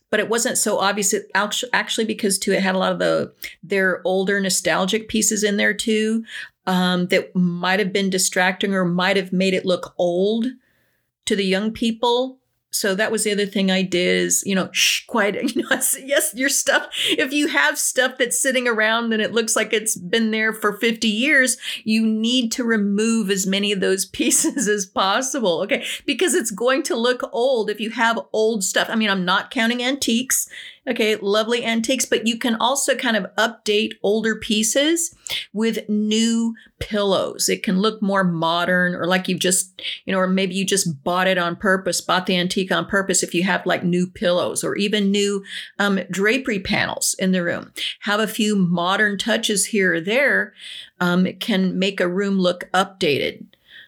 But 0.08 0.20
it 0.20 0.30
wasn't 0.30 0.56
so 0.56 0.78
obvious. 0.78 1.12
It 1.12 1.30
actually, 1.34 2.06
because 2.06 2.38
too, 2.38 2.52
it 2.52 2.62
had 2.62 2.74
a 2.74 2.78
lot 2.78 2.92
of 2.92 2.98
the 2.98 3.34
their 3.62 4.00
older 4.06 4.40
nostalgic 4.40 5.08
pieces 5.08 5.44
in 5.44 5.58
there 5.58 5.74
too, 5.74 6.24
um, 6.66 7.08
that 7.08 7.36
might 7.36 7.80
have 7.80 7.92
been 7.92 8.08
distracting 8.08 8.72
or 8.72 8.86
might 8.86 9.18
have 9.18 9.32
made 9.32 9.52
it 9.52 9.66
look 9.66 9.94
old 9.98 10.46
to 11.26 11.36
the 11.36 11.44
young 11.44 11.70
people 11.70 12.38
so 12.76 12.94
that 12.94 13.10
was 13.10 13.24
the 13.24 13.32
other 13.32 13.46
thing 13.46 13.70
I 13.70 13.82
did 13.82 14.24
is, 14.24 14.42
you 14.46 14.54
know, 14.54 14.68
shh, 14.72 15.04
quiet. 15.06 15.36
You 15.56 15.62
know, 15.62 15.80
yes, 16.04 16.32
your 16.34 16.48
stuff. 16.50 16.88
If 17.08 17.32
you 17.32 17.46
have 17.46 17.78
stuff 17.78 18.18
that's 18.18 18.38
sitting 18.38 18.68
around 18.68 19.12
and 19.12 19.22
it 19.22 19.32
looks 19.32 19.56
like 19.56 19.72
it's 19.72 19.96
been 19.96 20.30
there 20.30 20.52
for 20.52 20.74
50 20.74 21.08
years, 21.08 21.56
you 21.84 22.04
need 22.04 22.52
to 22.52 22.64
remove 22.64 23.30
as 23.30 23.46
many 23.46 23.72
of 23.72 23.80
those 23.80 24.04
pieces 24.18 24.68
as 24.68 24.84
possible. 24.84 25.62
Okay. 25.62 25.84
Because 26.04 26.34
it's 26.34 26.50
going 26.50 26.82
to 26.84 26.96
look 26.96 27.22
old 27.32 27.70
if 27.70 27.80
you 27.80 27.90
have 27.90 28.18
old 28.32 28.64
stuff. 28.64 28.88
I 28.90 28.96
mean, 28.96 29.08
I'm 29.08 29.24
not 29.24 29.50
counting 29.50 29.82
antiques 29.82 30.48
Okay, 30.88 31.16
lovely 31.16 31.64
antiques, 31.64 32.04
but 32.04 32.28
you 32.28 32.38
can 32.38 32.54
also 32.54 32.94
kind 32.94 33.16
of 33.16 33.26
update 33.36 33.94
older 34.04 34.36
pieces 34.36 35.12
with 35.52 35.88
new 35.88 36.54
pillows. 36.78 37.48
It 37.48 37.64
can 37.64 37.80
look 37.80 38.00
more 38.00 38.22
modern 38.22 38.94
or 38.94 39.06
like 39.06 39.26
you've 39.26 39.40
just, 39.40 39.82
you 40.04 40.12
know, 40.12 40.20
or 40.20 40.28
maybe 40.28 40.54
you 40.54 40.64
just 40.64 41.02
bought 41.02 41.26
it 41.26 41.38
on 41.38 41.56
purpose, 41.56 42.00
bought 42.00 42.26
the 42.26 42.36
antique 42.36 42.70
on 42.70 42.86
purpose 42.86 43.24
if 43.24 43.34
you 43.34 43.42
have 43.42 43.66
like 43.66 43.82
new 43.82 44.06
pillows 44.06 44.62
or 44.62 44.76
even 44.76 45.10
new 45.10 45.42
um, 45.80 45.98
drapery 46.08 46.60
panels 46.60 47.16
in 47.18 47.32
the 47.32 47.42
room. 47.42 47.72
Have 48.00 48.20
a 48.20 48.28
few 48.28 48.54
modern 48.54 49.18
touches 49.18 49.66
here 49.66 49.94
or 49.94 50.00
there. 50.00 50.54
Um, 51.00 51.26
it 51.26 51.40
can 51.40 51.76
make 51.78 52.00
a 52.00 52.08
room 52.08 52.38
look 52.38 52.70
updated. 52.72 53.46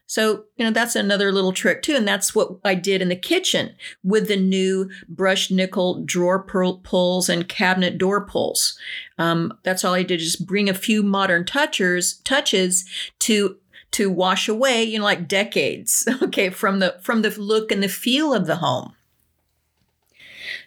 So, 0.08 0.46
you 0.56 0.64
know, 0.64 0.70
that's 0.70 0.96
another 0.96 1.30
little 1.30 1.52
trick 1.52 1.82
too. 1.82 1.94
And 1.94 2.08
that's 2.08 2.34
what 2.34 2.58
I 2.64 2.74
did 2.74 3.02
in 3.02 3.10
the 3.10 3.14
kitchen 3.14 3.74
with 4.02 4.26
the 4.26 4.36
new 4.36 4.88
brushed 5.06 5.50
nickel 5.50 6.02
drawer 6.02 6.42
pulls 6.42 7.28
and 7.28 7.46
cabinet 7.46 7.98
door 7.98 8.24
pulls. 8.24 8.78
Um, 9.18 9.52
that's 9.64 9.84
all 9.84 9.92
I 9.92 10.02
did, 10.02 10.20
just 10.20 10.46
bring 10.46 10.68
a 10.70 10.74
few 10.74 11.02
modern 11.02 11.44
touchers, 11.44 12.14
touches 12.24 12.86
to 13.20 13.58
to 13.90 14.10
wash 14.10 14.48
away, 14.48 14.82
you 14.82 14.98
know, 14.98 15.04
like 15.04 15.28
decades, 15.28 16.08
okay, 16.22 16.48
from 16.48 16.78
the 16.78 16.98
from 17.02 17.20
the 17.20 17.30
look 17.38 17.70
and 17.70 17.82
the 17.82 17.88
feel 17.88 18.32
of 18.32 18.46
the 18.46 18.56
home. 18.56 18.94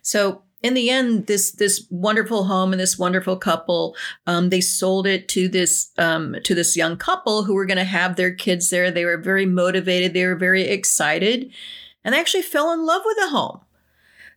So 0.04 0.44
in 0.62 0.74
the 0.74 0.90
end, 0.90 1.28
this 1.28 1.52
this 1.52 1.86
wonderful 1.90 2.46
home 2.46 2.72
and 2.72 2.80
this 2.80 2.98
wonderful 2.98 3.36
couple, 3.38 3.96
um, 4.28 4.50
they 4.50 4.62
sold 4.62 5.08
it 5.08 5.28
to 5.30 5.48
this 5.48 5.92
um, 5.98 6.36
to 6.44 6.54
this 6.54 6.78
young 6.78 6.98
couple 6.98 7.44
who 7.44 7.54
were 7.54 7.66
going 7.66 7.78
to 7.78 7.84
have 7.84 8.16
their 8.16 8.34
kids 8.34 8.70
there. 8.70 8.92
They 8.92 9.06
were 9.06 9.18
very 9.18 9.46
motivated. 9.46 10.14
They 10.14 10.26
were 10.26 10.36
very 10.36 10.64
excited, 10.64 11.52
and 12.04 12.14
they 12.14 12.20
actually 12.20 12.44
fell 12.44 12.72
in 12.72 12.86
love 12.86 13.02
with 13.06 13.18
the 13.18 13.30
home 13.30 13.62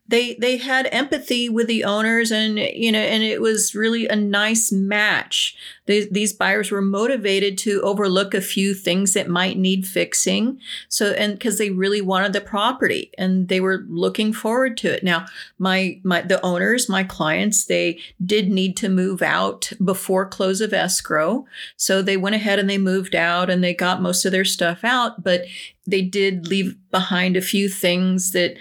they 0.06 0.34
they 0.34 0.58
had 0.58 0.88
empathy 0.92 1.48
with 1.48 1.66
the 1.66 1.84
owners 1.84 2.30
and 2.30 2.58
you 2.58 2.92
know 2.92 2.98
and 2.98 3.22
it 3.22 3.40
was 3.40 3.74
really 3.74 4.06
a 4.06 4.16
nice 4.16 4.70
match 4.70 5.56
these 5.86 6.32
buyers 6.32 6.70
were 6.70 6.80
motivated 6.80 7.58
to 7.58 7.82
overlook 7.82 8.32
a 8.32 8.40
few 8.40 8.72
things 8.74 9.12
that 9.12 9.28
might 9.28 9.58
need 9.58 9.86
fixing. 9.86 10.58
So 10.88 11.10
and 11.12 11.34
because 11.34 11.58
they 11.58 11.70
really 11.70 12.00
wanted 12.00 12.32
the 12.32 12.40
property 12.40 13.10
and 13.18 13.48
they 13.48 13.60
were 13.60 13.84
looking 13.88 14.32
forward 14.32 14.76
to 14.78 14.94
it. 14.94 15.04
Now 15.04 15.26
my 15.58 16.00
my 16.02 16.22
the 16.22 16.40
owners 16.42 16.88
my 16.88 17.04
clients 17.04 17.66
they 17.66 18.00
did 18.24 18.48
need 18.48 18.76
to 18.78 18.88
move 18.88 19.20
out 19.20 19.72
before 19.84 20.26
close 20.26 20.60
of 20.60 20.72
escrow. 20.72 21.44
So 21.76 22.00
they 22.00 22.16
went 22.16 22.36
ahead 22.36 22.58
and 22.58 22.68
they 22.68 22.78
moved 22.78 23.14
out 23.14 23.50
and 23.50 23.62
they 23.62 23.74
got 23.74 24.00
most 24.00 24.24
of 24.24 24.32
their 24.32 24.44
stuff 24.44 24.84
out 24.84 25.22
but 25.22 25.42
they 25.86 26.00
did 26.00 26.48
leave 26.48 26.76
behind 26.90 27.36
a 27.36 27.42
few 27.42 27.68
things 27.68 28.32
that 28.32 28.56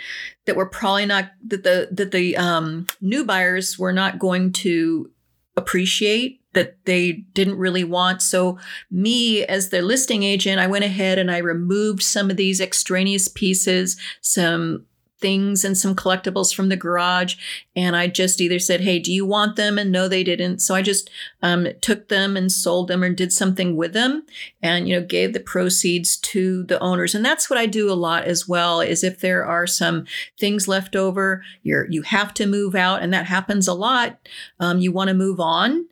that 0.45 0.57
were 0.57 0.65
probably 0.65 1.05
not 1.05 1.31
that 1.47 1.63
the 1.63 1.87
that 1.91 2.11
the 2.11 2.35
um, 2.35 2.85
new 2.99 3.23
buyers 3.23 3.79
were 3.79 3.93
not 3.93 4.19
going 4.19 4.51
to 4.51 5.09
appreciate 5.55 6.42
that 6.53 6.77
they 6.85 7.11
didn't 7.33 7.57
really 7.57 7.83
want. 7.83 8.21
So 8.21 8.57
me 8.89 9.43
as 9.45 9.69
the 9.69 9.81
listing 9.81 10.23
agent, 10.23 10.59
I 10.59 10.67
went 10.67 10.85
ahead 10.85 11.17
and 11.17 11.31
I 11.31 11.39
removed 11.39 12.03
some 12.03 12.29
of 12.29 12.37
these 12.37 12.61
extraneous 12.61 13.27
pieces, 13.27 13.97
some 14.21 14.85
things 15.23 15.63
and 15.63 15.77
some 15.77 15.95
collectibles 15.95 16.53
from 16.53 16.67
the 16.67 16.75
garage. 16.75 17.37
And 17.77 17.95
I 17.95 18.07
just 18.07 18.41
either 18.41 18.59
said, 18.59 18.81
Hey, 18.81 18.99
do 18.99 19.11
you 19.11 19.25
want 19.25 19.55
them? 19.55 19.79
And 19.79 19.89
no, 19.89 20.09
they 20.09 20.21
didn't. 20.21 20.59
So 20.59 20.75
I 20.75 20.81
just 20.81 21.09
um, 21.41 21.65
took 21.79 22.09
them 22.09 22.35
and 22.35 22.51
sold 22.51 22.89
them 22.89 23.01
or 23.01 23.09
did 23.09 23.31
something 23.31 23.77
with 23.77 23.93
them 23.93 24.25
and, 24.61 24.87
you 24.87 24.99
know, 24.99 25.05
gave 25.05 25.31
the 25.31 25.39
proceeds 25.39 26.17
to 26.17 26.63
the 26.63 26.77
owners. 26.81 27.15
And 27.15 27.23
that's 27.25 27.49
what 27.49 27.57
I 27.57 27.65
do 27.67 27.89
a 27.89 27.95
lot 27.95 28.25
as 28.25 28.49
well 28.49 28.81
is 28.81 29.01
if 29.01 29.21
there 29.21 29.45
are 29.45 29.65
some 29.65 30.05
things 30.37 30.67
left 30.67 30.93
over, 30.93 31.41
you're, 31.63 31.89
you 31.89 32.01
have 32.01 32.33
to 32.33 32.45
move 32.45 32.75
out. 32.75 33.01
And 33.01 33.13
that 33.13 33.27
happens 33.27 33.65
a 33.69 33.73
lot. 33.73 34.19
Um, 34.59 34.79
you 34.79 34.91
want 34.91 35.07
to 35.07 35.13
move 35.13 35.39
on. 35.39 35.85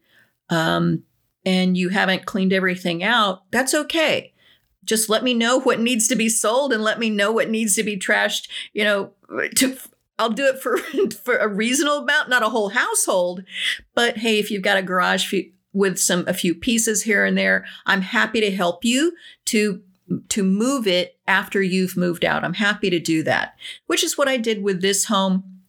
Um, 0.52 1.04
and 1.44 1.76
you 1.76 1.90
haven't 1.90 2.28
cleaned 2.28 2.54
everything 2.54 3.04
out, 3.04 3.50
that's 3.52 3.74
okay 3.74 4.34
just 4.84 5.12
let 5.12 5.24
me 5.24 5.36
know 5.36 5.60
what 5.60 5.80
needs 5.80 6.08
to 6.08 6.16
be 6.16 6.28
sold 6.28 6.74
and 6.74 6.84
let 6.84 6.98
me 6.98 7.08
know 7.08 7.32
what 7.32 7.52
needs 7.52 7.76
to 7.76 7.84
be 7.84 7.96
trashed 7.96 8.50
you 8.74 8.84
know 8.84 9.12
to 9.56 9.78
I'll 10.22 10.30
do 10.30 10.46
it 10.46 10.60
for 10.60 10.78
for 11.24 11.38
a 11.38 11.48
reasonable 11.48 12.00
amount, 12.00 12.30
not 12.30 12.44
a 12.44 12.50
whole 12.50 12.70
household. 12.70 13.44
But 13.96 14.18
hey, 14.18 14.38
if 14.38 14.52
you've 14.52 14.62
got 14.62 14.78
a 14.78 14.84
garage 14.84 15.34
with 15.74 15.98
some 15.98 16.26
a 16.28 16.34
few 16.34 16.54
pieces 16.54 17.04
here 17.04 17.26
and 17.26 17.36
there, 17.36 17.66
I'm 17.88 18.02
happy 18.02 18.40
to 18.42 18.52
help 18.52 18.86
you 18.86 19.14
to 19.46 19.82
to 20.30 20.44
move 20.44 20.86
it 20.86 21.18
after 21.28 21.62
you've 21.62 21.98
moved 21.98 22.24
out. 22.24 22.44
I'm 22.44 22.54
happy 22.54 22.92
to 22.92 23.00
do 23.00 23.24
that, 23.24 23.56
which 23.88 24.04
is 24.04 24.18
what 24.18 24.28
I 24.28 24.38
did 24.38 24.62
with 24.62 24.82
this 24.82 25.06
home. 25.06 25.61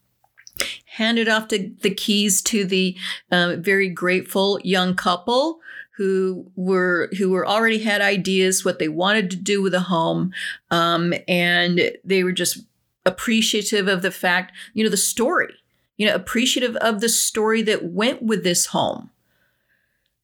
Handed 0.96 1.28
off 1.28 1.48
the, 1.48 1.72
the 1.80 1.94
keys 1.94 2.42
to 2.42 2.64
the 2.64 2.96
uh, 3.30 3.56
very 3.58 3.88
grateful 3.88 4.60
young 4.62 4.94
couple 4.94 5.60
who 5.96 6.50
were 6.56 7.10
who 7.18 7.30
were 7.30 7.46
already 7.46 7.78
had 7.78 8.00
ideas 8.00 8.64
what 8.64 8.78
they 8.78 8.88
wanted 8.88 9.30
to 9.30 9.36
do 9.36 9.62
with 9.62 9.74
a 9.74 9.80
home, 9.80 10.32
um, 10.70 11.14
and 11.28 11.92
they 12.04 12.24
were 12.24 12.32
just 12.32 12.58
appreciative 13.04 13.88
of 13.88 14.02
the 14.02 14.10
fact, 14.10 14.52
you 14.74 14.84
know, 14.84 14.90
the 14.90 14.96
story, 14.96 15.54
you 15.96 16.06
know, 16.06 16.14
appreciative 16.14 16.76
of 16.76 17.00
the 17.00 17.08
story 17.08 17.62
that 17.62 17.84
went 17.84 18.22
with 18.22 18.44
this 18.44 18.66
home. 18.66 19.10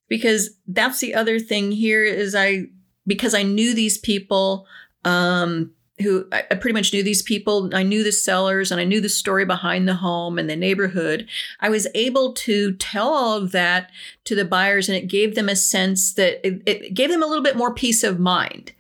Because 0.09 0.51
that's 0.67 1.01
the 1.01 1.15
other 1.15 1.39
thing 1.39 1.73
here 1.73 2.05
is 2.05 2.35
I, 2.35 2.67
because 3.07 3.35
I 3.35 3.43
knew 3.43 3.75
these 3.75 3.99
people, 3.99 4.67
um, 5.05 5.73
who 6.01 6.27
I, 6.33 6.45
I 6.51 6.55
pretty 6.55 6.75
much 6.75 6.93
knew 6.93 7.03
these 7.03 7.23
people. 7.23 7.71
I 7.75 7.83
knew 7.83 8.03
the 8.03 8.13
sellers 8.13 8.71
and 8.71 8.81
I 8.81 8.85
knew 8.85 9.01
the 9.01 9.09
story 9.09 9.45
behind 9.45 9.89
the 9.89 9.95
home 9.95 10.39
and 10.39 10.49
the 10.49 10.57
neighborhood. 10.57 11.29
I 11.61 11.69
was 11.69 11.87
able 11.95 12.33
to 12.35 12.73
tell 12.75 13.09
all 13.09 13.37
of 13.37 13.53
that 13.53 13.91
to 14.25 14.35
the 14.35 14.45
buyers, 14.45 14.89
and 14.89 14.97
it 14.97 15.09
gave 15.09 15.35
them 15.35 15.49
a 15.49 15.57
sense 15.57 16.13
that 16.15 16.47
it, 16.47 16.63
it 16.67 16.95
gave 16.95 17.11
them 17.11 17.23
a 17.23 17.27
little 17.27 17.43
bit 17.43 17.57
more 17.57 17.75
peace 17.75 18.03
of 18.03 18.19
mind 18.19 18.73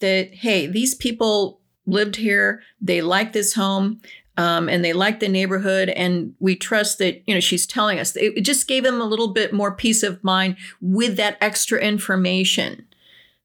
that, 0.00 0.34
hey, 0.34 0.66
these 0.66 0.94
people 0.94 1.60
lived 1.86 2.16
here. 2.16 2.62
They 2.80 3.00
like 3.00 3.32
this 3.32 3.54
home. 3.54 4.00
Um, 4.36 4.68
and 4.68 4.84
they 4.84 4.92
like 4.92 5.20
the 5.20 5.28
neighborhood 5.28 5.90
and 5.90 6.34
we 6.40 6.56
trust 6.56 6.98
that 6.98 7.22
you 7.24 7.34
know 7.34 7.40
she's 7.40 7.68
telling 7.68 8.00
us 8.00 8.16
it 8.16 8.40
just 8.40 8.66
gave 8.66 8.82
them 8.82 9.00
a 9.00 9.04
little 9.04 9.28
bit 9.28 9.52
more 9.52 9.70
peace 9.70 10.02
of 10.02 10.24
mind 10.24 10.56
with 10.80 11.16
that 11.18 11.38
extra 11.40 11.78
information 11.78 12.84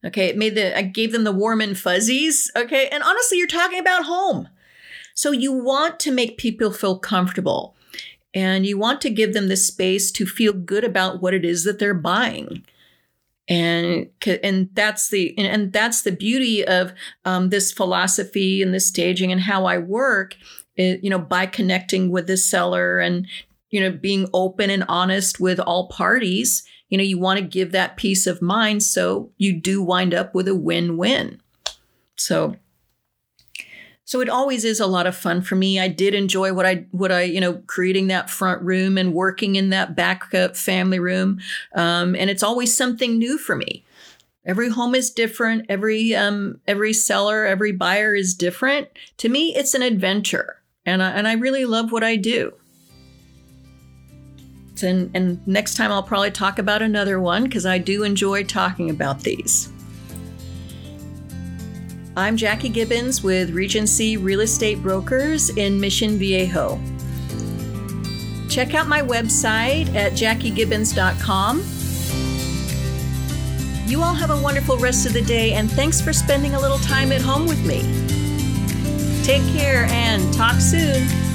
okay 0.06 0.28
it 0.28 0.38
made 0.38 0.56
the 0.56 0.78
i 0.78 0.82
gave 0.82 1.12
them 1.12 1.24
the 1.24 1.32
warm 1.32 1.62
and 1.62 1.78
fuzzies 1.78 2.52
okay 2.56 2.88
and 2.92 3.04
honestly 3.04 3.38
you're 3.38 3.48
talking 3.48 3.80
about 3.80 4.06
home 4.06 4.48
so 5.14 5.32
you 5.32 5.52
want 5.52 6.00
to 6.00 6.12
make 6.12 6.38
people 6.38 6.72
feel 6.72 6.98
comfortable 6.98 7.76
and 8.34 8.66
you 8.66 8.78
want 8.78 9.02
to 9.02 9.10
give 9.10 9.34
them 9.34 9.48
the 9.48 9.58
space 9.58 10.12
to 10.12 10.26
feel 10.26 10.54
good 10.54 10.84
about 10.84 11.22
what 11.22 11.34
it 11.34 11.44
is 11.44 11.64
that 11.64 11.80
they're 11.80 11.94
buying 11.94 12.64
and 13.50 14.08
and 14.44 14.70
that's 14.74 15.10
the 15.10 15.36
and 15.38 15.74
that's 15.74 16.04
the 16.04 16.12
beauty 16.12 16.66
of 16.66 16.94
um, 17.26 17.50
this 17.50 17.72
philosophy 17.72 18.62
and 18.62 18.74
this 18.74 18.86
staging 18.86 19.32
and 19.32 19.42
how 19.42 19.66
I 19.66 19.80
work. 19.80 20.38
It, 20.76 21.04
you 21.04 21.10
know, 21.10 21.20
by 21.20 21.48
connecting 21.48 22.12
with 22.12 22.28
the 22.28 22.38
seller 22.38 23.00
and 23.00 23.28
you 23.72 23.82
know 23.82 23.92
being 23.92 24.30
open 24.34 24.70
and 24.70 24.86
honest 24.88 25.40
with 25.40 25.60
all 25.60 25.88
parties. 25.88 26.64
You 26.90 26.98
know, 26.98 27.04
you 27.04 27.20
want 27.20 27.40
to 27.40 27.46
give 27.46 27.72
that 27.72 27.98
peace 27.98 28.28
of 28.28 28.42
mind, 28.42 28.84
so 28.84 29.32
you 29.38 29.54
do 29.54 29.82
wind 29.82 30.14
up 30.14 30.36
with 30.36 30.48
a 30.48 30.56
win-win. 30.56 31.42
So 32.16 32.56
so 34.10 34.22
it 34.22 34.30
always 34.30 34.66
is 34.66 34.80
a 34.80 34.88
lot 34.88 35.06
of 35.06 35.16
fun 35.16 35.44
for 35.44 35.56
me. 35.56 35.80
I 35.80 35.88
did 35.88 36.16
enjoy 36.16 36.52
what 36.52 36.66
I 36.66 36.88
what 36.90 37.12
I 37.12 37.22
you 37.22 37.40
know 37.40 37.62
creating 37.68 38.08
that 38.08 38.28
front 38.28 38.60
room 38.64 38.98
and 38.98 39.14
working 39.14 39.56
in 39.56 39.70
that 39.70 39.96
back 39.96 40.32
family 40.56 40.98
room, 40.98 41.40
um, 41.76 42.16
and 42.16 42.28
it's 42.28 42.42
always 42.42 42.76
something 42.76 43.20
new 43.20 43.38
for 43.38 43.56
me. 43.56 43.86
Every 44.44 44.70
home 44.70 44.96
is 44.96 45.12
different. 45.12 45.68
Every 45.70 46.16
um, 46.16 46.60
every 46.68 46.92
seller, 46.92 47.46
every 47.46 47.72
buyer 47.72 48.16
is 48.16 48.34
different. 48.34 48.88
To 49.18 49.30
me, 49.30 49.56
it's 49.56 49.76
an 49.76 49.84
adventure, 49.84 50.56
and 50.88 51.04
I, 51.04 51.12
and 51.12 51.28
I 51.28 51.34
really 51.34 51.66
love 51.66 51.92
what 51.92 52.04
I 52.04 52.16
do. 52.16 52.54
And, 54.84 55.12
and 55.16 55.46
next 55.48 55.76
time 55.76 55.92
I'll 55.92 56.04
probably 56.04 56.32
talk 56.32 56.60
about 56.60 56.82
another 56.82 57.20
one 57.20 57.44
because 57.44 57.66
I 57.66 57.78
do 57.78 58.04
enjoy 58.04 58.44
talking 58.44 58.90
about 58.90 59.22
these. 59.22 59.72
I'm 62.18 62.36
Jackie 62.36 62.70
Gibbons 62.70 63.24
with 63.24 63.52
Regency 63.52 64.18
Real 64.18 64.42
Estate 64.42 64.82
Brokers 64.82 65.50
in 65.52 65.80
Mission 65.80 66.18
Viejo. 66.18 66.80
Check 68.50 68.74
out 68.74 68.88
my 68.88 69.02
website 69.02 69.94
at 69.96 70.14
jackiegibbons.com. 70.14 71.64
You 73.90 74.04
all 74.04 74.14
have 74.14 74.32
a 74.32 74.42
wonderful 74.42 74.78
rest 74.78 75.06
of 75.06 75.14
the 75.14 75.22
day, 75.22 75.54
and 75.54 75.72
thanks 75.72 76.02
for 76.02 76.14
spending 76.14 76.56
a 76.56 76.60
little 76.60 76.80
time 76.80 77.12
at 77.12 77.22
home 77.22 77.48
with 77.48 77.64
me. 77.66 77.82
Take 79.24 79.42
care 79.54 79.86
and 79.90 80.34
talk 80.34 80.60
soon. 80.60 81.29